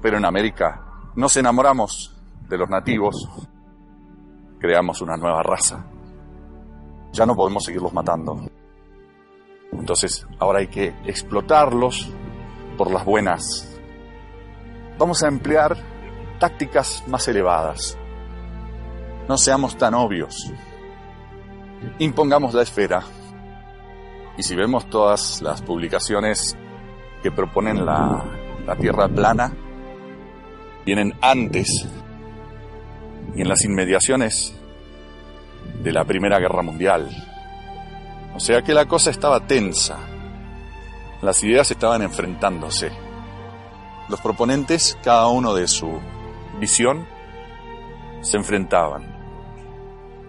Pero 0.02 0.18
en 0.18 0.24
América 0.24 0.82
nos 1.16 1.36
enamoramos 1.36 2.14
de 2.48 2.58
los 2.58 2.68
nativos, 2.68 3.28
creamos 4.58 5.00
una 5.00 5.16
nueva 5.16 5.42
raza. 5.42 5.84
Ya 7.12 7.24
no 7.24 7.36
podemos 7.36 7.64
seguirlos 7.64 7.92
matando. 7.92 8.40
Entonces, 9.78 10.26
ahora 10.38 10.60
hay 10.60 10.68
que 10.68 10.94
explotarlos 11.06 12.10
por 12.76 12.90
las 12.90 13.04
buenas. 13.04 13.70
Vamos 14.98 15.22
a 15.22 15.28
emplear 15.28 15.76
tácticas 16.38 17.04
más 17.06 17.26
elevadas. 17.28 17.98
No 19.28 19.36
seamos 19.36 19.76
tan 19.76 19.94
obvios. 19.94 20.52
Impongamos 21.98 22.54
la 22.54 22.62
esfera. 22.62 23.02
Y 24.36 24.42
si 24.42 24.54
vemos 24.54 24.88
todas 24.90 25.42
las 25.42 25.62
publicaciones 25.62 26.56
que 27.22 27.30
proponen 27.30 27.84
la, 27.84 28.24
la 28.66 28.76
Tierra 28.76 29.08
plana, 29.08 29.52
vienen 30.84 31.14
antes 31.20 31.68
y 33.34 33.40
en 33.40 33.48
las 33.48 33.64
inmediaciones 33.64 34.54
de 35.82 35.92
la 35.92 36.04
Primera 36.04 36.38
Guerra 36.38 36.62
Mundial. 36.62 37.10
O 38.34 38.40
sea 38.40 38.62
que 38.62 38.74
la 38.74 38.86
cosa 38.86 39.10
estaba 39.10 39.46
tensa. 39.46 39.98
Las 41.22 41.42
ideas 41.44 41.70
estaban 41.70 42.02
enfrentándose. 42.02 42.90
Los 44.08 44.20
proponentes, 44.20 44.98
cada 45.02 45.28
uno 45.28 45.54
de 45.54 45.68
su 45.68 46.00
visión, 46.60 47.06
se 48.20 48.36
enfrentaban. 48.36 49.14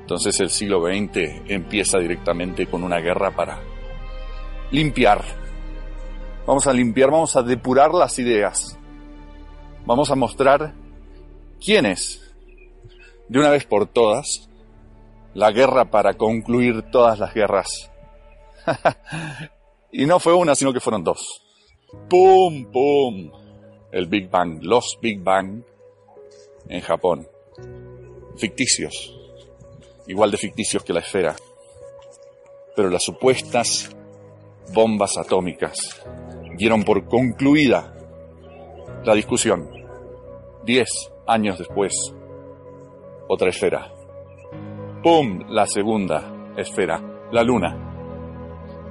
Entonces 0.01 0.39
el 0.39 0.49
siglo 0.49 0.81
XX 0.81 1.49
empieza 1.49 1.97
directamente 1.97 2.67
con 2.67 2.83
una 2.83 2.99
guerra 2.99 3.31
para 3.31 3.59
limpiar. 4.71 5.23
Vamos 6.45 6.67
a 6.67 6.73
limpiar, 6.73 7.09
vamos 7.09 7.35
a 7.35 7.41
depurar 7.41 7.91
las 7.93 8.19
ideas. 8.19 8.77
Vamos 9.85 10.11
a 10.11 10.15
mostrar 10.15 10.75
quiénes, 11.59 12.35
de 13.27 13.39
una 13.39 13.49
vez 13.49 13.65
por 13.65 13.87
todas, 13.87 14.47
la 15.33 15.51
guerra 15.51 15.85
para 15.85 16.13
concluir 16.13 16.83
todas 16.91 17.17
las 17.19 17.33
guerras. 17.33 17.91
y 19.91 20.05
no 20.05 20.19
fue 20.19 20.33
una, 20.33 20.55
sino 20.55 20.73
que 20.73 20.79
fueron 20.79 21.03
dos. 21.03 21.41
¡Pum! 22.09 22.65
¡Pum! 22.71 23.31
El 23.91 24.07
Big 24.07 24.29
Bang, 24.29 24.59
los 24.61 24.97
Big 25.01 25.21
Bang 25.21 25.63
en 26.67 26.81
Japón. 26.81 27.27
Ficticios. 28.37 29.15
Igual 30.07 30.31
de 30.31 30.37
ficticios 30.37 30.83
que 30.83 30.93
la 30.93 30.99
esfera. 30.99 31.35
Pero 32.75 32.89
las 32.89 33.03
supuestas 33.03 33.95
bombas 34.73 35.17
atómicas 35.17 35.77
dieron 36.57 36.83
por 36.83 37.07
concluida 37.07 37.93
la 39.03 39.13
discusión. 39.13 39.69
Diez 40.63 40.89
años 41.27 41.57
después, 41.57 41.93
otra 43.27 43.49
esfera. 43.49 43.91
¡Pum! 45.03 45.43
La 45.49 45.67
segunda 45.67 46.53
esfera, 46.57 47.01
la 47.31 47.43
luna. 47.43 47.84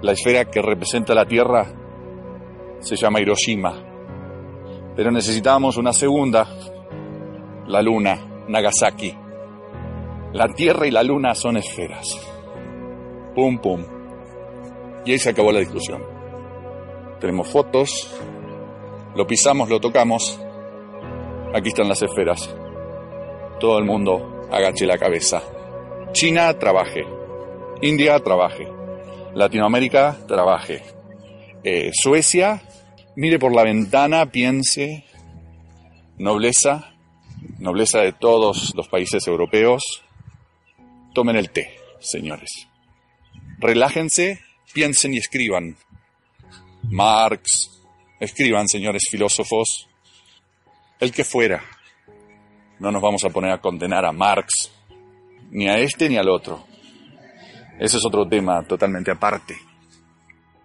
La 0.05 0.13
esfera 0.13 0.45
que 0.45 0.61
representa 0.61 1.15
la 1.15 1.25
Tierra 1.25 1.65
se 2.81 2.95
llama 2.95 3.23
Hiroshima. 3.23 3.73
Pero 4.95 5.11
necesitábamos 5.11 5.79
una 5.79 5.95
segunda, 5.95 6.47
la 7.67 7.81
luna, 7.81 8.45
Nagasaki. 8.47 9.17
La 10.35 10.53
Tierra 10.53 10.87
y 10.87 10.91
la 10.91 11.03
luna 11.03 11.35
son 11.35 11.57
esferas. 11.57 12.21
¡Pum, 13.35 13.57
pum! 13.57 13.83
Y 15.07 15.13
ahí 15.13 15.19
se 15.19 15.31
acabó 15.31 15.51
la 15.51 15.61
discusión. 15.61 16.03
Tenemos 17.19 17.49
fotos, 17.49 18.15
lo 19.17 19.27
pisamos, 19.27 19.71
lo 19.71 19.81
tocamos. 19.81 20.39
Aquí 21.55 21.69
están 21.69 21.89
las 21.89 22.03
esferas. 22.03 22.55
Todo 23.59 23.79
el 23.79 23.87
mundo 23.87 24.47
agache 24.53 24.85
la 24.85 24.99
cabeza. 24.99 25.41
China 26.13 26.53
trabaje, 26.59 27.07
India 27.81 28.19
trabaje, 28.21 28.74
Latinoamérica 29.35 30.17
trabaje, 30.27 30.83
eh, 31.65 31.91
Suecia 31.93 32.63
mire 33.17 33.39
por 33.39 33.55
la 33.55 33.63
ventana, 33.63 34.27
piense, 34.27 35.05
nobleza, 36.19 36.95
nobleza 37.59 38.01
de 38.01 38.13
todos 38.13 38.75
los 38.75 38.89
países 38.89 39.27
europeos, 39.27 40.03
tomen 41.15 41.37
el 41.37 41.51
té, 41.51 41.77
señores. 42.01 42.51
Relájense, 43.59 44.41
piensen 44.73 45.15
y 45.15 45.19
escriban. 45.19 45.77
Marx, 46.83 47.83
escriban, 48.21 48.69
señores 48.69 49.05
filósofos, 49.11 49.89
el 51.01 51.13
que 51.13 51.25
fuera. 51.25 51.63
No 52.79 52.91
nos 52.91 53.01
vamos 53.01 53.25
a 53.25 53.31
poner 53.31 53.53
a 53.53 53.61
condenar 53.61 54.05
a 54.05 54.13
Marx, 54.13 54.71
ni 55.51 55.69
a 55.69 55.79
este 55.79 56.09
ni 56.09 56.17
al 56.17 56.29
otro. 56.29 56.67
Ese 57.79 57.97
es 57.97 58.05
otro 58.05 58.27
tema 58.29 58.63
totalmente 58.65 59.11
aparte. 59.11 59.57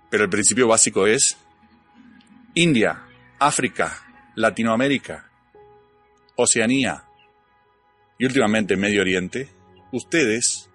Pero 0.09 0.23
el 0.23 0.29
principio 0.29 0.67
básico 0.67 1.07
es 1.07 1.37
India, 2.55 3.03
África, 3.39 4.31
Latinoamérica, 4.35 5.29
Oceanía 6.35 7.03
y 8.17 8.25
últimamente 8.25 8.75
Medio 8.75 9.01
Oriente, 9.01 9.49
ustedes 9.91 10.69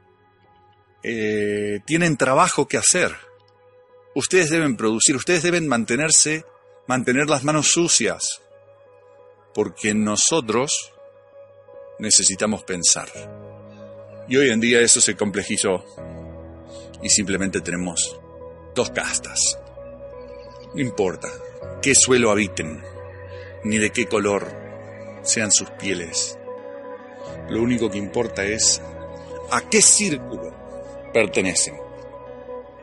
eh, 1.03 1.81
tienen 1.85 2.17
trabajo 2.17 2.67
que 2.67 2.79
hacer. 2.79 3.15
Ustedes 4.15 4.51
deben 4.51 4.77
producir, 4.77 5.17
ustedes 5.17 5.43
deben 5.43 5.67
mantenerse, 5.67 6.45
mantener 6.87 7.29
las 7.29 7.45
manos 7.45 7.69
sucias, 7.69 8.43
porque 9.53 9.93
nosotros 9.95 10.93
necesitamos 11.99 12.63
pensar. 12.65 13.09
Y 14.29 14.37
hoy 14.37 14.51
en 14.51 14.61
día 14.61 14.81
eso 14.81 15.01
se 15.01 15.17
complejizó 15.17 15.85
y 17.03 17.09
simplemente 17.09 17.61
tenemos 17.61 18.19
dos 18.75 18.91
castas. 18.91 19.59
No 20.75 20.81
importa 20.81 21.29
qué 21.81 21.95
suelo 21.95 22.31
habiten, 22.31 22.83
ni 23.65 23.79
de 23.79 23.91
qué 23.91 24.07
color 24.07 24.47
sean 25.23 25.51
sus 25.53 25.71
pieles. 25.71 26.39
Lo 27.49 27.63
único 27.63 27.91
que 27.91 27.99
importa 27.99 28.45
es 28.45 28.83
a 29.51 29.61
qué 29.63 29.81
círculo 29.81 30.53
pertenecen. 31.13 31.77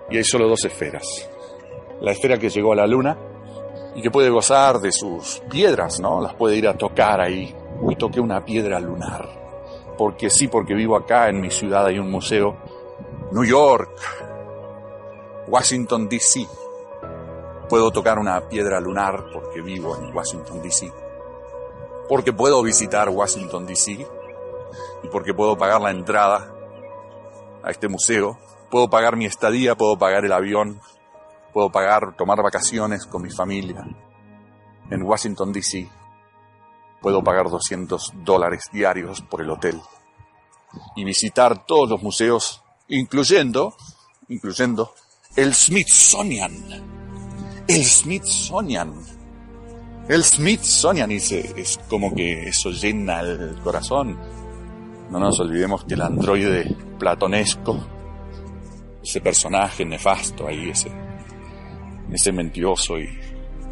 Y 0.10 0.18
hay 0.18 0.24
solo 0.24 0.48
dos 0.48 0.64
esferas. 0.66 1.30
La 2.02 2.12
esfera 2.12 2.38
que 2.38 2.50
llegó 2.50 2.74
a 2.74 2.76
la 2.76 2.88
luna 2.88 3.18
y 3.96 4.02
que 4.02 4.12
puede 4.12 4.30
gozar 4.30 4.80
de 4.80 4.92
sus 4.92 5.42
piedras, 5.50 6.00
¿no? 6.00 6.22
Las 6.22 6.34
puede 6.36 6.58
ir 6.58 6.68
a 6.68 6.78
tocar 6.78 7.22
ahí. 7.22 7.56
Y 7.90 7.96
toqué 7.96 8.20
una 8.20 8.46
piedra 8.46 8.80
lunar 8.80 9.42
porque 10.02 10.32
sí, 10.32 10.48
porque 10.48 10.74
vivo 10.74 10.96
acá, 10.96 11.30
en 11.30 11.40
mi 11.40 11.52
ciudad 11.52 11.86
hay 11.86 12.00
un 12.00 12.10
museo, 12.10 12.58
New 13.32 13.44
York, 13.44 13.90
Washington, 15.48 16.10
D.C. 16.10 16.48
Puedo 17.70 17.92
tocar 17.92 18.20
una 18.20 18.48
piedra 18.48 18.80
lunar 18.80 19.26
porque 19.32 19.62
vivo 19.62 19.96
en 19.98 20.16
Washington, 20.16 20.62
D.C. 20.62 20.92
Porque 22.10 22.34
puedo 22.34 22.62
visitar 22.62 23.10
Washington, 23.10 23.66
D.C. 23.66 24.06
Y 25.04 25.08
porque 25.10 25.34
puedo 25.34 25.58
pagar 25.58 25.82
la 25.82 25.92
entrada 25.92 26.54
a 27.64 27.72
este 27.72 27.88
museo. 27.88 28.38
Puedo 28.70 28.90
pagar 28.90 29.16
mi 29.16 29.26
estadía, 29.26 29.76
puedo 29.76 29.98
pagar 29.98 30.26
el 30.26 30.32
avión, 30.32 30.82
puedo 31.54 31.70
pagar, 31.72 32.16
tomar 32.16 32.42
vacaciones 32.42 33.06
con 33.06 33.22
mi 33.22 33.30
familia 33.30 33.86
en 34.90 35.04
Washington, 35.04 35.54
D.C 35.54 35.90
puedo 37.02 37.24
pagar 37.24 37.50
200 37.50 38.14
dólares 38.24 38.70
diarios 38.72 39.22
por 39.22 39.42
el 39.42 39.50
hotel 39.50 39.82
y 40.96 41.04
visitar 41.04 41.66
todos 41.66 41.90
los 41.90 42.02
museos, 42.02 42.61
incluyendo, 42.92 43.76
incluyendo 44.30 44.94
el 45.36 45.54
Smithsonian. 45.54 46.54
El 47.68 47.84
Smithsonian. 47.84 48.94
El 50.08 50.24
Smithsonian, 50.24 51.12
y 51.12 51.16
es 51.16 51.80
como 51.90 52.14
que 52.14 52.50
eso 52.50 52.70
llena 52.70 53.22
el 53.22 53.60
corazón. 53.64 54.18
No 55.10 55.20
nos 55.20 55.40
olvidemos 55.40 55.84
que 55.86 55.96
el 55.96 56.02
androide 56.02 56.76
platonesco, 57.00 57.80
ese 59.04 59.22
personaje 59.22 59.84
nefasto 59.86 60.48
ahí, 60.48 60.70
ese, 60.70 60.92
ese 62.12 62.32
mentiroso 62.32 63.00
y 63.00 63.10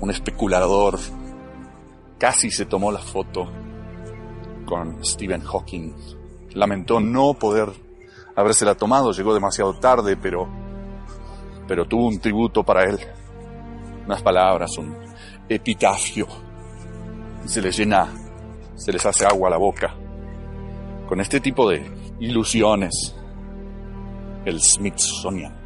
un 0.02 0.10
especulador 0.10 1.00
Casi 2.20 2.52
se 2.52 2.66
tomó 2.66 2.92
la 2.92 3.00
foto 3.00 3.50
con 4.66 5.04
Stephen 5.06 5.42
Hawking. 5.42 5.94
Lamentó 6.52 7.00
no 7.00 7.34
poder 7.34 7.70
habérsela 8.36 8.76
tomado, 8.76 9.12
llegó 9.12 9.34
demasiado 9.34 9.74
tarde, 9.76 10.18
pero, 10.18 10.48
pero 11.68 11.86
tuvo 11.86 12.08
un 12.08 12.20
tributo 12.20 12.64
para 12.64 12.90
él. 12.90 13.00
Unas 14.06 14.22
palabras, 14.22 14.78
un 14.78 14.96
epitafio. 15.48 16.28
Se 17.46 17.62
les 17.62 17.78
llena, 17.78 18.08
se 18.76 18.92
les 18.92 19.06
hace 19.06 19.26
agua 19.26 19.48
a 19.48 19.52
la 19.52 19.58
boca. 19.58 19.96
Con 21.08 21.20
este 21.20 21.40
tipo 21.40 21.70
de 21.70 21.84
ilusiones, 22.20 23.16
el 24.46 24.62
Smithsonian. 24.62 25.58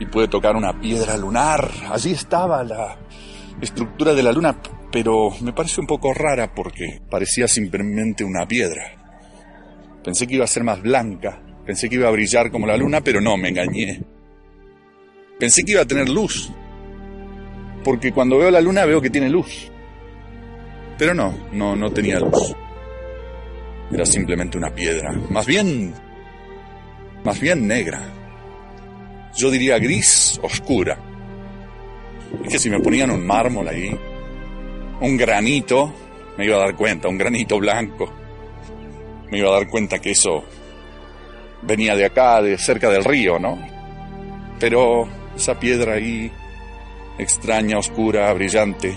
Y 0.00 0.06
puede 0.06 0.28
tocar 0.28 0.56
una 0.56 0.78
piedra 0.80 1.16
lunar. 1.16 1.70
Allí 1.90 2.12
estaba 2.12 2.62
la 2.64 2.98
estructura 3.60 4.12
de 4.12 4.22
la 4.22 4.32
luna 4.32 4.56
pero 4.94 5.30
me 5.40 5.52
parece 5.52 5.80
un 5.80 5.88
poco 5.88 6.14
rara 6.14 6.54
porque 6.54 7.00
parecía 7.10 7.48
simplemente 7.48 8.22
una 8.22 8.46
piedra. 8.46 8.92
Pensé 10.04 10.24
que 10.24 10.36
iba 10.36 10.44
a 10.44 10.46
ser 10.46 10.62
más 10.62 10.80
blanca, 10.82 11.42
pensé 11.64 11.88
que 11.88 11.96
iba 11.96 12.08
a 12.08 12.12
brillar 12.12 12.50
como 12.50 12.66
la 12.66 12.76
luna, 12.76 13.00
pero 13.00 13.20
no, 13.20 13.36
me 13.36 13.48
engañé. 13.48 14.00
Pensé 15.38 15.64
que 15.64 15.72
iba 15.72 15.82
a 15.82 15.86
tener 15.86 16.08
luz, 16.08 16.50
porque 17.82 18.12
cuando 18.12 18.38
veo 18.38 18.50
la 18.50 18.60
luna 18.60 18.84
veo 18.84 19.00
que 19.00 19.10
tiene 19.10 19.28
luz. 19.28 19.70
Pero 20.96 21.12
no, 21.12 21.48
no, 21.52 21.74
no 21.74 21.90
tenía 21.90 22.20
luz. 22.20 22.54
Era 23.92 24.06
simplemente 24.06 24.56
una 24.56 24.74
piedra, 24.74 25.12
más 25.30 25.46
bien, 25.46 25.92
más 27.24 27.40
bien 27.40 27.66
negra. 27.66 28.00
Yo 29.36 29.50
diría 29.50 29.78
gris 29.78 30.38
oscura. 30.42 30.98
Es 32.44 32.52
que 32.52 32.58
si 32.58 32.70
me 32.70 32.80
ponían 32.80 33.10
un 33.10 33.26
mármol 33.26 33.68
ahí, 33.68 33.96
un 35.00 35.16
granito, 35.16 35.92
me 36.38 36.46
iba 36.46 36.56
a 36.56 36.60
dar 36.60 36.76
cuenta, 36.76 37.08
un 37.08 37.18
granito 37.18 37.58
blanco, 37.58 38.12
me 39.30 39.38
iba 39.38 39.50
a 39.50 39.54
dar 39.54 39.68
cuenta 39.68 39.98
que 39.98 40.12
eso 40.12 40.44
venía 41.66 41.96
de 41.96 42.04
acá, 42.04 42.42
de 42.42 42.58
cerca 42.58 42.90
del 42.90 43.04
río, 43.04 43.38
¿no? 43.38 43.58
Pero 44.60 45.08
esa 45.36 45.58
piedra 45.58 45.94
ahí, 45.94 46.30
extraña, 47.18 47.78
oscura, 47.78 48.32
brillante, 48.32 48.96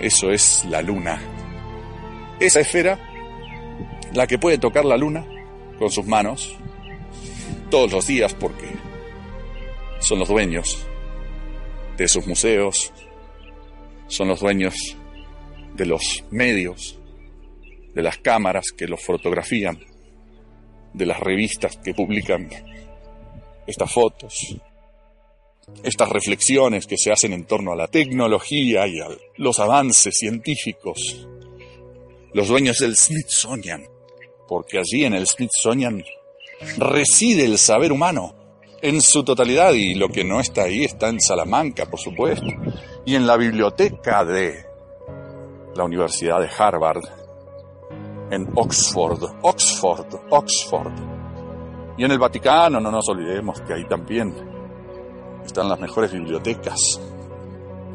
eso 0.00 0.30
es 0.30 0.64
la 0.68 0.82
luna. 0.82 1.20
Esa 2.38 2.60
esfera, 2.60 2.98
la 4.12 4.26
que 4.26 4.38
puede 4.38 4.58
tocar 4.58 4.84
la 4.84 4.96
luna 4.96 5.24
con 5.78 5.90
sus 5.90 6.06
manos, 6.06 6.56
todos 7.70 7.90
los 7.92 8.06
días 8.06 8.34
porque 8.34 8.68
son 10.00 10.18
los 10.18 10.28
dueños 10.28 10.86
de 11.96 12.08
sus 12.08 12.26
museos, 12.26 12.92
son 14.06 14.28
los 14.28 14.40
dueños 14.40 14.74
de 15.74 15.86
los 15.86 16.24
medios, 16.30 16.98
de 17.94 18.02
las 18.02 18.18
cámaras 18.18 18.66
que 18.76 18.86
los 18.86 19.02
fotografían, 19.02 19.78
de 20.96 21.06
las 21.06 21.20
revistas 21.20 21.76
que 21.76 21.94
publican 21.94 22.48
estas 23.66 23.92
fotos, 23.92 24.56
estas 25.82 26.08
reflexiones 26.08 26.86
que 26.86 26.96
se 26.96 27.12
hacen 27.12 27.32
en 27.34 27.44
torno 27.44 27.72
a 27.72 27.76
la 27.76 27.88
tecnología 27.88 28.86
y 28.86 29.00
a 29.00 29.08
los 29.36 29.58
avances 29.58 30.14
científicos, 30.16 31.28
los 32.32 32.48
dueños 32.48 32.78
del 32.78 32.96
Smithsonian, 32.96 33.84
porque 34.48 34.78
allí 34.78 35.04
en 35.04 35.14
el 35.14 35.26
Smithsonian 35.26 36.02
reside 36.78 37.44
el 37.44 37.58
saber 37.58 37.92
humano 37.92 38.34
en 38.80 39.02
su 39.02 39.22
totalidad 39.22 39.74
y 39.74 39.94
lo 39.94 40.08
que 40.08 40.24
no 40.24 40.40
está 40.40 40.62
ahí 40.62 40.84
está 40.84 41.08
en 41.08 41.20
Salamanca, 41.20 41.86
por 41.86 42.00
supuesto, 42.00 42.46
y 43.04 43.14
en 43.14 43.26
la 43.26 43.36
biblioteca 43.36 44.24
de 44.24 44.64
la 45.74 45.84
Universidad 45.84 46.40
de 46.40 46.48
Harvard, 46.56 47.04
en 48.30 48.48
Oxford, 48.54 49.22
Oxford, 49.42 50.06
Oxford. 50.30 50.92
Y 51.96 52.04
en 52.04 52.10
el 52.12 52.18
Vaticano, 52.18 52.80
no 52.80 52.90
nos 52.90 53.08
olvidemos 53.08 53.60
que 53.62 53.74
ahí 53.74 53.84
también 53.86 54.34
están 55.44 55.68
las 55.68 55.80
mejores 55.80 56.12
bibliotecas, 56.12 57.00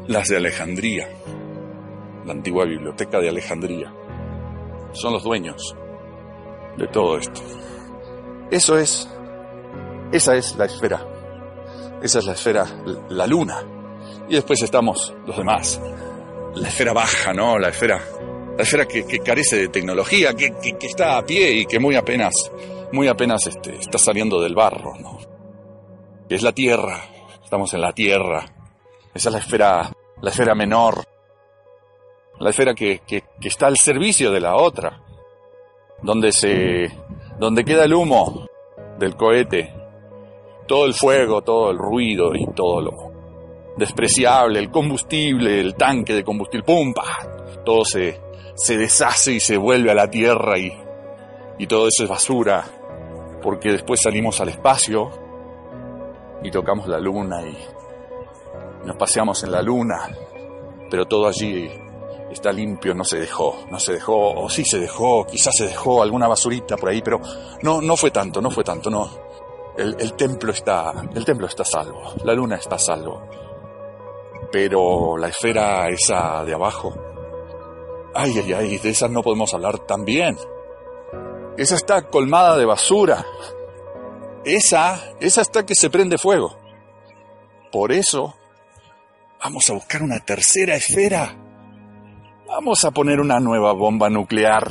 las 0.08 0.28
de 0.28 0.36
Alejandría, 0.36 1.08
la 2.24 2.32
antigua 2.32 2.64
biblioteca 2.64 3.20
de 3.20 3.28
Alejandría. 3.28 3.92
Son 4.92 5.12
los 5.12 5.22
dueños 5.22 5.76
de 6.76 6.86
todo 6.88 7.18
esto. 7.18 7.40
Eso 8.50 8.76
es, 8.76 9.08
esa 10.12 10.34
es 10.34 10.56
la 10.56 10.64
esfera, 10.64 11.06
esa 12.02 12.18
es 12.18 12.26
la 12.26 12.32
esfera, 12.32 12.66
la 13.08 13.26
luna. 13.26 13.62
Y 14.28 14.34
después 14.34 14.62
estamos 14.62 15.14
los 15.26 15.36
demás, 15.36 15.80
la 16.54 16.68
esfera 16.68 16.92
baja, 16.92 17.32
¿no? 17.32 17.58
La 17.58 17.68
esfera, 17.68 18.00
la 18.56 18.62
esfera 18.62 18.86
que, 18.86 19.04
carece 19.20 19.56
de 19.56 19.68
tecnología, 19.68 20.34
que, 20.34 20.52
está 20.80 21.18
a 21.18 21.24
pie 21.24 21.52
y 21.52 21.66
que 21.66 21.78
muy 21.78 21.96
apenas, 21.96 22.34
muy 22.92 23.08
apenas 23.08 23.46
este, 23.46 23.76
está 23.76 23.98
saliendo 23.98 24.40
del 24.40 24.54
barro, 24.54 24.94
es 26.28 26.42
la 26.42 26.52
tierra, 26.52 27.02
estamos 27.52 27.74
en 27.74 27.82
la 27.82 27.92
Tierra. 27.92 28.46
Esa 29.12 29.28
es 29.28 29.32
la 29.34 29.38
esfera, 29.40 29.92
la 30.22 30.30
esfera 30.30 30.54
menor, 30.54 31.04
la 32.40 32.48
esfera 32.48 32.74
que, 32.74 33.02
que, 33.06 33.22
está 33.42 33.66
al 33.66 33.76
servicio 33.76 34.30
de 34.30 34.40
la 34.40 34.56
otra, 34.56 35.02
donde 36.00 36.32
se, 36.32 36.90
donde 37.38 37.62
queda 37.62 37.84
el 37.84 37.92
humo 37.92 38.46
del 38.98 39.16
cohete, 39.16 39.70
todo 40.66 40.86
el 40.86 40.94
fuego, 40.94 41.42
todo 41.42 41.70
el 41.70 41.76
ruido 41.76 42.34
y 42.34 42.46
todo 42.54 42.80
lo 42.80 43.12
despreciable, 43.76 44.58
el 44.58 44.70
combustible, 44.70 45.60
el 45.60 45.74
tanque 45.74 46.14
de 46.14 46.24
combustible, 46.24 46.64
¡pumpa! 46.64 47.04
Todo 47.66 47.84
se, 47.84 48.18
se 48.54 48.76
deshace 48.76 49.32
y 49.32 49.40
se 49.40 49.56
vuelve 49.56 49.90
a 49.90 49.94
la 49.94 50.10
Tierra 50.10 50.58
y, 50.58 50.72
y 51.58 51.66
todo 51.66 51.88
eso 51.88 52.04
es 52.04 52.08
basura, 52.08 52.64
porque 53.42 53.70
después 53.72 54.00
salimos 54.02 54.40
al 54.40 54.50
espacio 54.50 55.10
y 56.42 56.50
tocamos 56.50 56.86
la 56.88 56.98
luna 56.98 57.42
y 57.42 57.56
nos 58.84 58.96
paseamos 58.96 59.42
en 59.44 59.52
la 59.52 59.62
luna, 59.62 60.08
pero 60.90 61.06
todo 61.06 61.28
allí 61.28 61.70
está 62.30 62.52
limpio, 62.52 62.94
no 62.94 63.04
se 63.04 63.18
dejó, 63.18 63.64
no 63.70 63.78
se 63.78 63.94
dejó, 63.94 64.32
o 64.32 64.48
sí 64.48 64.64
se 64.64 64.78
dejó, 64.78 65.26
quizás 65.26 65.54
se 65.56 65.66
dejó 65.66 66.02
alguna 66.02 66.28
basurita 66.28 66.76
por 66.76 66.88
ahí, 66.88 67.02
pero 67.02 67.20
no, 67.62 67.80
no 67.80 67.96
fue 67.96 68.10
tanto, 68.10 68.40
no 68.40 68.50
fue 68.50 68.64
tanto, 68.64 68.90
no. 68.90 69.10
El, 69.76 69.96
el 69.98 70.14
templo 70.14 70.52
está, 70.52 70.92
el 71.14 71.24
templo 71.24 71.46
está 71.46 71.64
salvo, 71.64 72.14
la 72.24 72.34
luna 72.34 72.56
está 72.56 72.78
salvo. 72.78 73.22
Pero 74.50 75.16
la 75.16 75.28
esfera 75.28 75.88
esa 75.88 76.44
de 76.44 76.54
abajo, 76.54 76.94
ay, 78.14 78.38
ay, 78.38 78.52
ay, 78.52 78.78
de 78.78 78.90
esas 78.90 79.10
no 79.10 79.22
podemos 79.22 79.52
hablar 79.54 79.78
también. 79.80 80.36
Esa 81.56 81.74
está 81.74 82.02
colmada 82.08 82.56
de 82.56 82.64
basura, 82.64 83.26
esa, 84.44 84.98
esa 85.20 85.42
está 85.42 85.64
que 85.64 85.74
se 85.74 85.90
prende 85.90 86.18
fuego. 86.18 86.56
Por 87.70 87.92
eso, 87.92 88.34
vamos 89.42 89.68
a 89.70 89.74
buscar 89.74 90.02
una 90.02 90.18
tercera 90.20 90.74
esfera. 90.74 91.36
Vamos 92.46 92.84
a 92.84 92.90
poner 92.90 93.20
una 93.20 93.40
nueva 93.40 93.72
bomba 93.72 94.10
nuclear. 94.10 94.70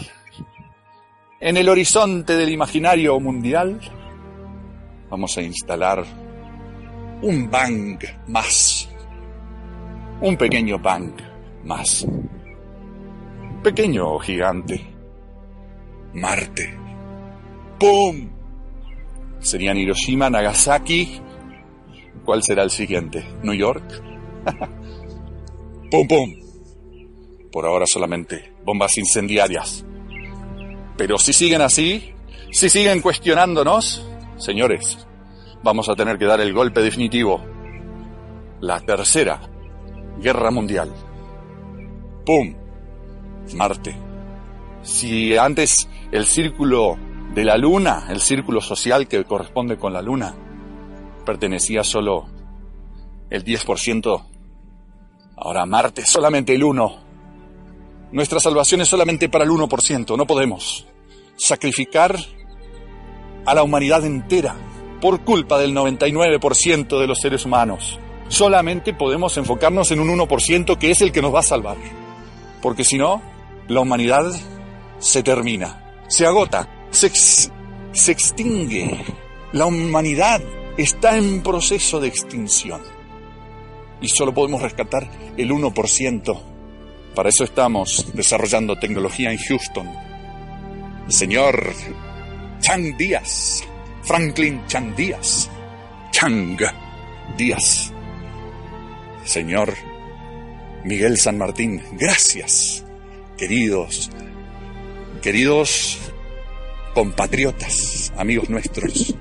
En 1.39 1.57
el 1.57 1.69
horizonte 1.69 2.35
del 2.35 2.49
imaginario 2.49 3.19
mundial, 3.19 3.79
vamos 5.09 5.35
a 5.37 5.41
instalar 5.41 6.03
un 7.21 7.49
bang 7.49 7.99
más. 8.27 8.89
Un 10.21 10.37
pequeño 10.37 10.77
bang 10.77 11.13
más. 11.63 12.05
Pequeño 13.63 14.13
o 14.13 14.19
gigante. 14.19 14.81
Marte. 16.13 16.77
¡Pum! 17.79 18.29
Serían 19.39 19.77
Hiroshima, 19.77 20.29
Nagasaki. 20.29 21.21
¿Cuál 22.25 22.43
será 22.43 22.63
el 22.63 22.69
siguiente? 22.69 23.23
¿New 23.43 23.53
York? 23.53 23.83
¡Pum, 25.91 26.07
pum! 26.07 26.33
Por 27.51 27.65
ahora 27.65 27.85
solamente 27.85 28.53
bombas 28.63 28.97
incendiarias. 28.97 29.85
Pero 30.97 31.17
si 31.17 31.33
siguen 31.33 31.61
así, 31.61 32.13
si 32.51 32.69
siguen 32.69 33.01
cuestionándonos, 33.01 34.07
señores, 34.37 35.07
vamos 35.63 35.89
a 35.89 35.95
tener 35.95 36.17
que 36.17 36.25
dar 36.25 36.41
el 36.41 36.53
golpe 36.53 36.81
definitivo. 36.81 37.41
La 38.59 38.79
tercera 38.79 39.41
guerra 40.19 40.51
mundial. 40.51 40.93
¡Pum! 42.25 42.60
Marte. 43.55 43.95
Si 44.83 45.37
antes 45.37 45.87
el 46.11 46.25
círculo 46.25 46.97
de 47.33 47.45
la 47.45 47.57
luna, 47.57 48.07
el 48.09 48.19
círculo 48.19 48.61
social 48.61 49.07
que 49.07 49.23
corresponde 49.23 49.77
con 49.77 49.93
la 49.93 50.01
luna, 50.01 50.35
pertenecía 51.25 51.83
solo 51.83 52.27
el 53.29 53.43
10%. 53.43 54.23
Ahora 55.37 55.65
Marte 55.65 56.05
solamente 56.05 56.53
el 56.53 56.63
1%. 56.63 56.97
Nuestra 58.11 58.41
salvación 58.41 58.81
es 58.81 58.89
solamente 58.89 59.29
para 59.29 59.45
el 59.45 59.49
1%. 59.51 60.17
No 60.17 60.27
podemos 60.27 60.85
sacrificar 61.37 62.17
a 63.45 63.55
la 63.55 63.63
humanidad 63.63 64.05
entera 64.05 64.55
por 64.99 65.21
culpa 65.21 65.57
del 65.57 65.73
99% 65.73 66.99
de 66.99 67.07
los 67.07 67.19
seres 67.19 67.45
humanos. 67.45 67.99
Solamente 68.27 68.93
podemos 68.93 69.37
enfocarnos 69.37 69.91
en 69.91 69.99
un 69.99 70.09
1% 70.09 70.77
que 70.77 70.91
es 70.91 71.01
el 71.01 71.11
que 71.11 71.21
nos 71.21 71.33
va 71.33 71.39
a 71.39 71.43
salvar. 71.43 71.77
Porque 72.61 72.83
si 72.83 72.97
no, 72.97 73.21
la 73.71 73.81
humanidad 73.81 74.31
se 74.99 75.23
termina, 75.23 76.03
se 76.07 76.25
agota 76.25 76.67
se, 76.91 78.11
extingue. 78.11 78.97
La 79.53 79.65
humanidad 79.65 80.41
está 80.77 81.17
en 81.17 81.41
proceso 81.41 81.99
de 81.99 82.07
extinción. 82.07 82.81
Y 84.01 84.09
solo 84.09 84.33
podemos 84.33 84.61
rescatar 84.61 85.09
el 85.37 85.51
1%. 85.51 86.41
Para 87.15 87.29
eso 87.29 87.43
estamos 87.43 88.07
desarrollando 88.13 88.77
tecnología 88.77 89.31
en 89.31 89.37
Houston. 89.37 89.89
Señor 91.07 91.73
Chang 92.59 92.95
Díaz, 92.97 93.63
Franklin 94.03 94.65
Chang 94.67 94.95
Díaz, 94.95 95.49
Chang 96.11 96.57
Díaz, 97.37 97.91
señor 99.25 99.73
Miguel 100.85 101.17
San 101.17 101.37
Martín, 101.37 101.81
gracias, 101.93 102.80
queridos, 103.41 104.11
queridos 105.19 105.97
compatriotas, 106.93 108.13
amigos 108.15 108.51
nuestros, 108.51 109.15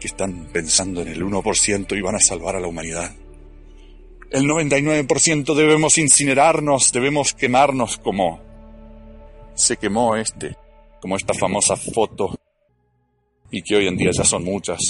que 0.00 0.06
están 0.06 0.46
pensando 0.50 1.02
en 1.02 1.08
el 1.08 1.22
1% 1.22 1.98
y 1.98 2.00
van 2.00 2.14
a 2.14 2.18
salvar 2.18 2.56
a 2.56 2.60
la 2.60 2.66
humanidad. 2.66 3.14
El 4.30 4.44
99% 4.44 5.54
debemos 5.54 5.98
incinerarnos, 5.98 6.92
debemos 6.92 7.34
quemarnos 7.34 7.98
como 7.98 8.40
se 9.52 9.76
quemó 9.76 10.16
este, 10.16 10.56
como 11.02 11.18
esta 11.18 11.34
famosa 11.34 11.76
foto, 11.76 12.34
y 13.50 13.60
que 13.60 13.76
hoy 13.76 13.86
en 13.86 13.98
día 13.98 14.12
ya 14.16 14.24
son 14.24 14.44
muchas, 14.44 14.80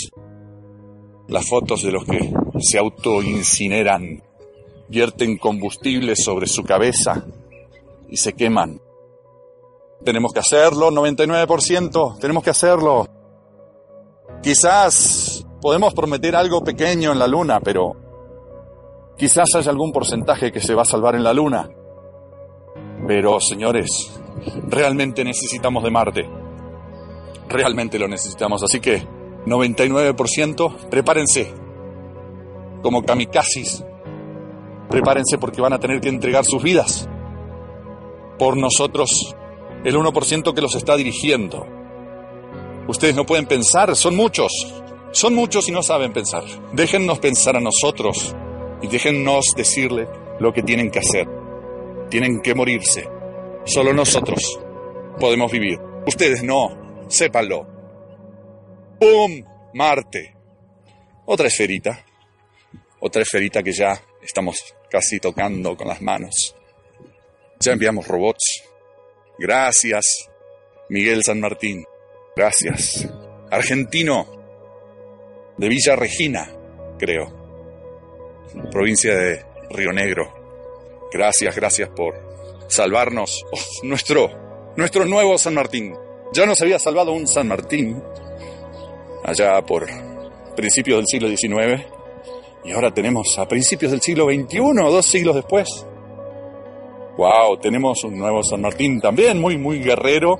las 1.26 1.48
fotos 1.48 1.82
de 1.82 1.90
los 1.90 2.04
que 2.04 2.32
se 2.60 2.78
autoincineran, 2.78 4.22
vierten 4.88 5.36
combustible 5.36 6.14
sobre 6.14 6.46
su 6.46 6.62
cabeza 6.62 7.26
y 8.08 8.16
se 8.16 8.34
queman. 8.34 8.80
Tenemos 10.04 10.32
que 10.32 10.40
hacerlo, 10.40 10.90
99%, 10.90 12.18
tenemos 12.18 12.42
que 12.42 12.50
hacerlo. 12.50 13.08
Quizás 14.42 15.46
podemos 15.60 15.94
prometer 15.94 16.36
algo 16.36 16.62
pequeño 16.62 17.12
en 17.12 17.18
la 17.18 17.26
luna, 17.26 17.60
pero 17.60 17.96
quizás 19.16 19.54
haya 19.54 19.70
algún 19.70 19.92
porcentaje 19.92 20.52
que 20.52 20.60
se 20.60 20.74
va 20.74 20.82
a 20.82 20.86
salvar 20.86 21.14
en 21.14 21.24
la 21.24 21.32
luna. 21.32 21.70
Pero, 23.06 23.40
señores, 23.40 24.20
realmente 24.68 25.24
necesitamos 25.24 25.82
de 25.82 25.90
Marte. 25.90 26.28
Realmente 27.48 27.98
lo 27.98 28.08
necesitamos. 28.08 28.62
Así 28.62 28.80
que 28.80 29.06
99%, 29.46 30.88
prepárense. 30.90 31.54
Como 32.82 33.02
kamikazes. 33.02 33.84
Prepárense 34.90 35.38
porque 35.38 35.62
van 35.62 35.72
a 35.72 35.80
tener 35.80 36.00
que 36.00 36.10
entregar 36.10 36.44
sus 36.44 36.62
vidas 36.62 37.08
por 38.38 38.56
nosotros, 38.56 39.34
el 39.84 39.96
1% 39.96 40.54
que 40.54 40.60
los 40.62 40.74
está 40.74 40.96
dirigiendo. 40.96 41.66
Ustedes 42.88 43.14
no 43.14 43.24
pueden 43.24 43.46
pensar, 43.46 43.94
son 43.96 44.16
muchos. 44.16 44.52
Son 45.12 45.34
muchos 45.34 45.68
y 45.68 45.72
no 45.72 45.82
saben 45.82 46.12
pensar. 46.12 46.42
Déjennos 46.72 47.20
pensar 47.20 47.56
a 47.56 47.60
nosotros 47.60 48.34
y 48.82 48.88
déjennos 48.88 49.52
decirle 49.56 50.08
lo 50.40 50.52
que 50.52 50.62
tienen 50.62 50.90
que 50.90 50.98
hacer. 50.98 51.28
Tienen 52.10 52.40
que 52.42 52.54
morirse. 52.54 53.08
Solo 53.64 53.92
nosotros 53.94 54.58
podemos 55.18 55.52
vivir. 55.52 55.78
Ustedes 56.06 56.42
no, 56.42 57.06
sépanlo. 57.08 57.66
¡Pum! 58.98 59.44
Marte. 59.74 60.34
Otra 61.26 61.46
esferita. 61.46 62.04
Otra 63.00 63.22
esferita 63.22 63.62
que 63.62 63.72
ya 63.72 64.00
estamos 64.22 64.74
casi 64.90 65.20
tocando 65.20 65.76
con 65.76 65.88
las 65.88 66.02
manos. 66.02 66.54
Ya 67.64 67.72
enviamos 67.72 68.06
robots. 68.06 68.62
Gracias, 69.38 70.28
Miguel 70.90 71.22
San 71.24 71.40
Martín. 71.40 71.82
Gracias. 72.36 73.08
Argentino 73.50 74.26
de 75.56 75.68
Villa 75.68 75.96
Regina, 75.96 76.52
creo. 76.98 77.32
Provincia 78.70 79.14
de 79.14 79.42
Río 79.70 79.92
Negro. 79.92 81.08
Gracias, 81.10 81.56
gracias 81.56 81.88
por 81.88 82.14
salvarnos. 82.68 83.46
Oh, 83.50 83.86
nuestro, 83.86 84.72
nuestro 84.76 85.06
nuevo 85.06 85.38
San 85.38 85.54
Martín. 85.54 85.94
Ya 86.34 86.44
nos 86.44 86.60
había 86.60 86.78
salvado 86.78 87.12
un 87.12 87.26
San 87.26 87.48
Martín 87.48 88.02
allá 89.24 89.62
por 89.62 89.86
principios 90.54 90.98
del 90.98 91.06
siglo 91.06 91.28
XIX, 91.28 91.82
y 92.62 92.72
ahora 92.72 92.92
tenemos 92.92 93.38
a 93.38 93.48
principios 93.48 93.90
del 93.90 94.02
siglo 94.02 94.26
XXI, 94.26 94.58
dos 94.58 95.06
siglos 95.06 95.34
después. 95.34 95.86
¡Wow! 97.16 97.58
Tenemos 97.58 98.02
un 98.04 98.18
nuevo 98.18 98.42
San 98.42 98.60
Martín 98.60 99.00
también, 99.00 99.40
muy, 99.40 99.56
muy 99.56 99.78
guerrero. 99.78 100.36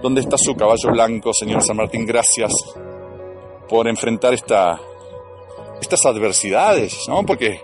¿Dónde 0.00 0.20
está 0.20 0.36
su 0.38 0.54
caballo 0.54 0.90
blanco, 0.92 1.32
señor 1.34 1.62
San 1.62 1.76
Martín? 1.76 2.06
Gracias 2.06 2.52
por 3.68 3.88
enfrentar 3.88 4.32
esta, 4.32 4.80
estas 5.80 6.06
adversidades, 6.06 7.08
¿no? 7.08 7.24
Porque 7.24 7.60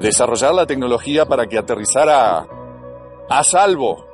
desarrollar 0.00 0.54
la 0.54 0.66
tecnología 0.66 1.26
para 1.26 1.46
que 1.46 1.58
aterrizara 1.58 2.46
a 3.28 3.44
salvo 3.44 4.06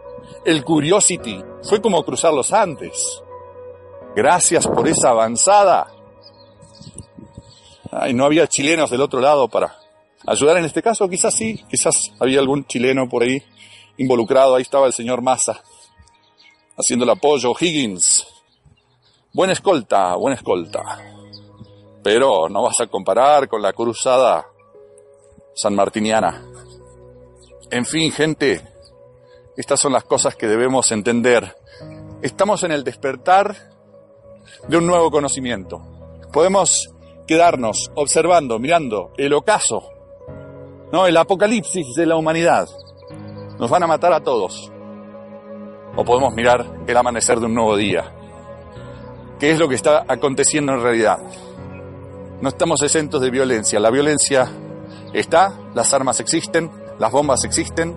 el 0.45 0.65
Curiosity 0.65 1.43
fue 1.63 1.81
como 1.81 2.03
cruzar 2.05 2.33
los 2.33 2.53
Andes. 2.53 3.23
Gracias 4.17 4.67
por 4.67 4.89
esa 4.89 5.11
avanzada. 5.11 5.89
Ay, 7.91 8.15
no 8.15 8.25
había 8.25 8.47
chilenos 8.47 8.91
del 8.91 9.03
otro 9.03 9.21
lado 9.21 9.49
para 9.49 9.84
ayudar 10.27 10.59
en 10.59 10.65
este 10.65 10.83
caso, 10.83 11.09
quizás 11.09 11.35
sí, 11.35 11.65
quizás 11.69 11.95
había 12.19 12.41
algún 12.41 12.67
chileno 12.67 13.09
por 13.09 13.23
ahí 13.23 13.43
involucrado. 13.97 14.55
Ahí 14.55 14.63
estaba 14.63 14.87
el 14.87 14.93
señor 14.93 15.23
Massa 15.23 15.63
haciendo 16.77 17.05
el 17.05 17.11
apoyo. 17.11 17.53
Higgins, 17.59 18.27
buena 19.33 19.53
escolta, 19.53 20.15
buena 20.17 20.37
escolta. 20.37 20.83
Pero 22.03 22.49
no 22.49 22.63
vas 22.63 22.81
a 22.81 22.87
comparar 22.87 23.49
con 23.49 23.63
la 23.63 23.73
cruzada 23.73 24.47
sanmartiniana. 25.55 26.45
En 27.71 27.87
fin, 27.87 28.13
gente, 28.13 28.63
estas 29.57 29.81
son 29.81 29.93
las 29.93 30.05
cosas 30.05 30.37
que 30.37 30.47
debemos 30.47 30.93
entender. 30.93 31.57
Estamos 32.23 32.63
en 32.63 32.73
el 32.73 32.85
despertar 32.85 33.71
de 34.69 34.77
un 34.77 34.87
nuevo 34.87 35.11
conocimiento. 35.11 35.81
Podemos 36.33 36.91
quedarnos 37.27 37.91
observando, 37.95 38.59
mirando 38.59 39.13
el 39.17 39.33
ocaso, 39.33 39.94
¿no? 40.95 41.09
el 41.09 41.17
apocalipsis 41.17 41.93
de 41.97 42.07
la 42.07 42.15
humanidad. 42.15 42.69
Nos 43.59 43.69
van 43.69 43.83
a 43.83 43.89
matar 43.89 44.13
a 44.13 44.21
todos. 44.21 44.71
O 45.97 46.05
podemos 46.05 46.33
mirar 46.35 46.65
el 46.87 46.97
amanecer 46.97 47.41
de 47.41 47.47
un 47.47 47.55
nuevo 47.55 47.77
día. 47.77 48.13
¿Qué 49.41 49.51
es 49.51 49.59
lo 49.59 49.69
que 49.69 49.75
está 49.75 50.05
aconteciendo 50.07 50.73
en 50.73 50.83
realidad? 50.83 51.19
No 52.41 52.49
estamos 52.49 52.81
exentos 52.81 53.21
de 53.21 53.31
violencia. 53.31 53.81
La 53.81 53.91
violencia 53.91 54.49
está, 55.13 55.53
las 55.75 55.93
armas 55.93 56.21
existen, 56.21 56.71
las 57.01 57.11
bombas 57.11 57.45
existen 57.45 57.97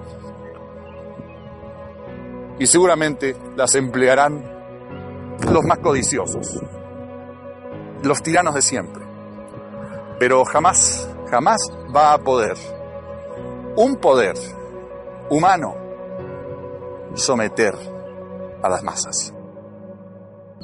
y 2.57 2.65
seguramente 2.65 3.35
las 3.55 3.75
emplearán 3.75 5.37
los 5.51 5.63
más 5.65 5.77
codiciosos, 5.77 6.59
los 8.01 8.23
tiranos 8.23 8.55
de 8.55 8.63
siempre. 8.63 9.05
Pero 10.17 10.43
jamás, 10.45 11.07
jamás 11.29 11.61
va 11.95 12.13
a 12.13 12.17
poder 12.17 12.57
un 13.77 13.97
poder 13.97 14.33
humano 15.29 15.75
someter 17.13 17.75
a 18.63 18.69
las 18.69 18.81
masas. 18.81 19.31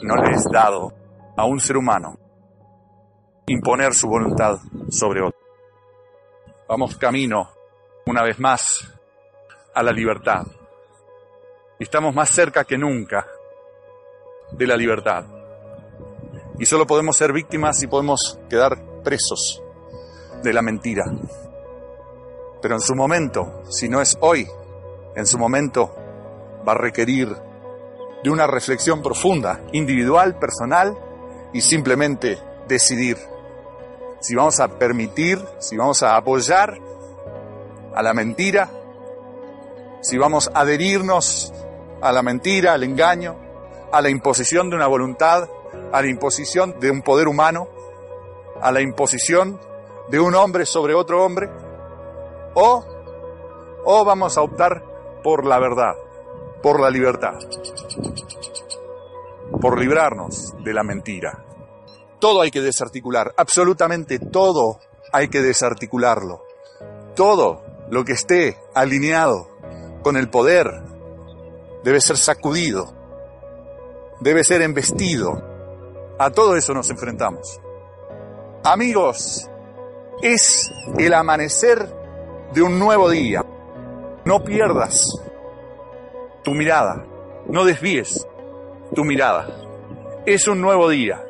No 0.01 0.15
le 0.15 0.31
es 0.31 0.43
dado 0.51 0.91
a 1.37 1.45
un 1.45 1.59
ser 1.59 1.77
humano 1.77 2.17
imponer 3.45 3.93
su 3.93 4.07
voluntad 4.07 4.57
sobre 4.89 5.21
otro. 5.21 5.39
Vamos 6.67 6.97
camino, 6.97 7.51
una 8.07 8.23
vez 8.23 8.39
más, 8.39 8.91
a 9.75 9.83
la 9.83 9.91
libertad. 9.91 10.47
Estamos 11.77 12.15
más 12.15 12.29
cerca 12.29 12.63
que 12.63 12.79
nunca 12.79 13.27
de 14.53 14.65
la 14.65 14.75
libertad. 14.75 15.25
Y 16.57 16.65
solo 16.65 16.87
podemos 16.87 17.15
ser 17.15 17.31
víctimas 17.31 17.83
y 17.83 17.87
podemos 17.87 18.39
quedar 18.49 19.03
presos 19.03 19.61
de 20.41 20.51
la 20.51 20.63
mentira. 20.63 21.03
Pero 22.63 22.75
en 22.75 22.81
su 22.81 22.95
momento, 22.95 23.61
si 23.69 23.89
no 23.89 23.99
es 23.99 24.17
hoy, 24.21 24.47
en 25.17 25.27
su 25.27 25.37
momento 25.37 25.93
va 26.65 26.71
a 26.71 26.75
requerir 26.75 27.35
de 28.23 28.29
una 28.29 28.47
reflexión 28.47 29.01
profunda, 29.01 29.59
individual, 29.73 30.39
personal, 30.39 30.97
y 31.51 31.59
simplemente 31.59 32.39
decidir 32.69 33.17
si 34.21 34.33
vamos 34.33 34.61
a 34.61 34.69
permitir, 34.79 35.43
si 35.59 35.75
vamos 35.75 36.03
a 36.03 36.15
apoyar 36.15 36.77
a 37.93 38.01
la 38.01 38.13
mentira, 38.13 38.69
si 39.99 40.17
vamos 40.17 40.49
a 40.53 40.61
adherirnos 40.61 41.53
a 42.01 42.13
la 42.13 42.23
mentira, 42.23 42.71
al 42.71 42.83
engaño, 42.83 43.35
a 43.91 44.01
la 44.01 44.09
imposición 44.09 44.69
de 44.69 44.77
una 44.77 44.87
voluntad, 44.87 45.49
a 45.91 46.01
la 46.01 46.07
imposición 46.07 46.79
de 46.79 46.91
un 46.91 47.01
poder 47.01 47.27
humano, 47.27 47.67
a 48.61 48.71
la 48.71 48.79
imposición 48.79 49.59
de 50.07 50.21
un 50.21 50.33
hombre 50.35 50.65
sobre 50.65 50.93
otro 50.93 51.25
hombre, 51.25 51.49
o, 52.53 52.85
o 53.85 54.05
vamos 54.05 54.37
a 54.37 54.41
optar 54.41 54.83
por 55.23 55.45
la 55.45 55.59
verdad, 55.59 55.95
por 56.61 56.79
la 56.79 56.89
libertad, 56.89 57.33
por 59.61 59.79
librarnos 59.79 60.53
de 60.63 60.73
la 60.73 60.83
mentira. 60.83 61.45
Todo 62.19 62.41
hay 62.41 62.51
que 62.51 62.61
desarticular, 62.61 63.33
absolutamente 63.37 64.19
todo 64.19 64.79
hay 65.11 65.27
que 65.27 65.41
desarticularlo. 65.41 66.43
Todo 67.15 67.61
lo 67.89 68.03
que 68.03 68.13
esté 68.13 68.57
alineado 68.73 69.47
con 70.01 70.17
el 70.17 70.29
poder 70.29 70.67
debe 71.83 72.01
ser 72.01 72.17
sacudido, 72.17 72.93
debe 74.19 74.43
ser 74.43 74.61
embestido. 74.61 75.41
A 76.17 76.31
todo 76.31 76.55
eso 76.55 76.73
nos 76.73 76.89
enfrentamos. 76.89 77.59
Amigos, 78.63 79.49
es 80.21 80.71
el 80.97 81.13
amanecer 81.13 82.02
de 82.53 82.61
un 82.61 82.77
nuevo 82.77 83.09
día. 83.09 83.43
No 84.25 84.43
pierdas 84.43 85.03
tu 86.43 86.51
mirada, 86.51 87.05
no 87.47 87.65
desvíes 87.65 88.25
tu 88.93 89.03
mirada. 89.03 89.47
Es 90.25 90.47
un 90.47 90.61
nuevo 90.61 90.89
día 90.89 91.21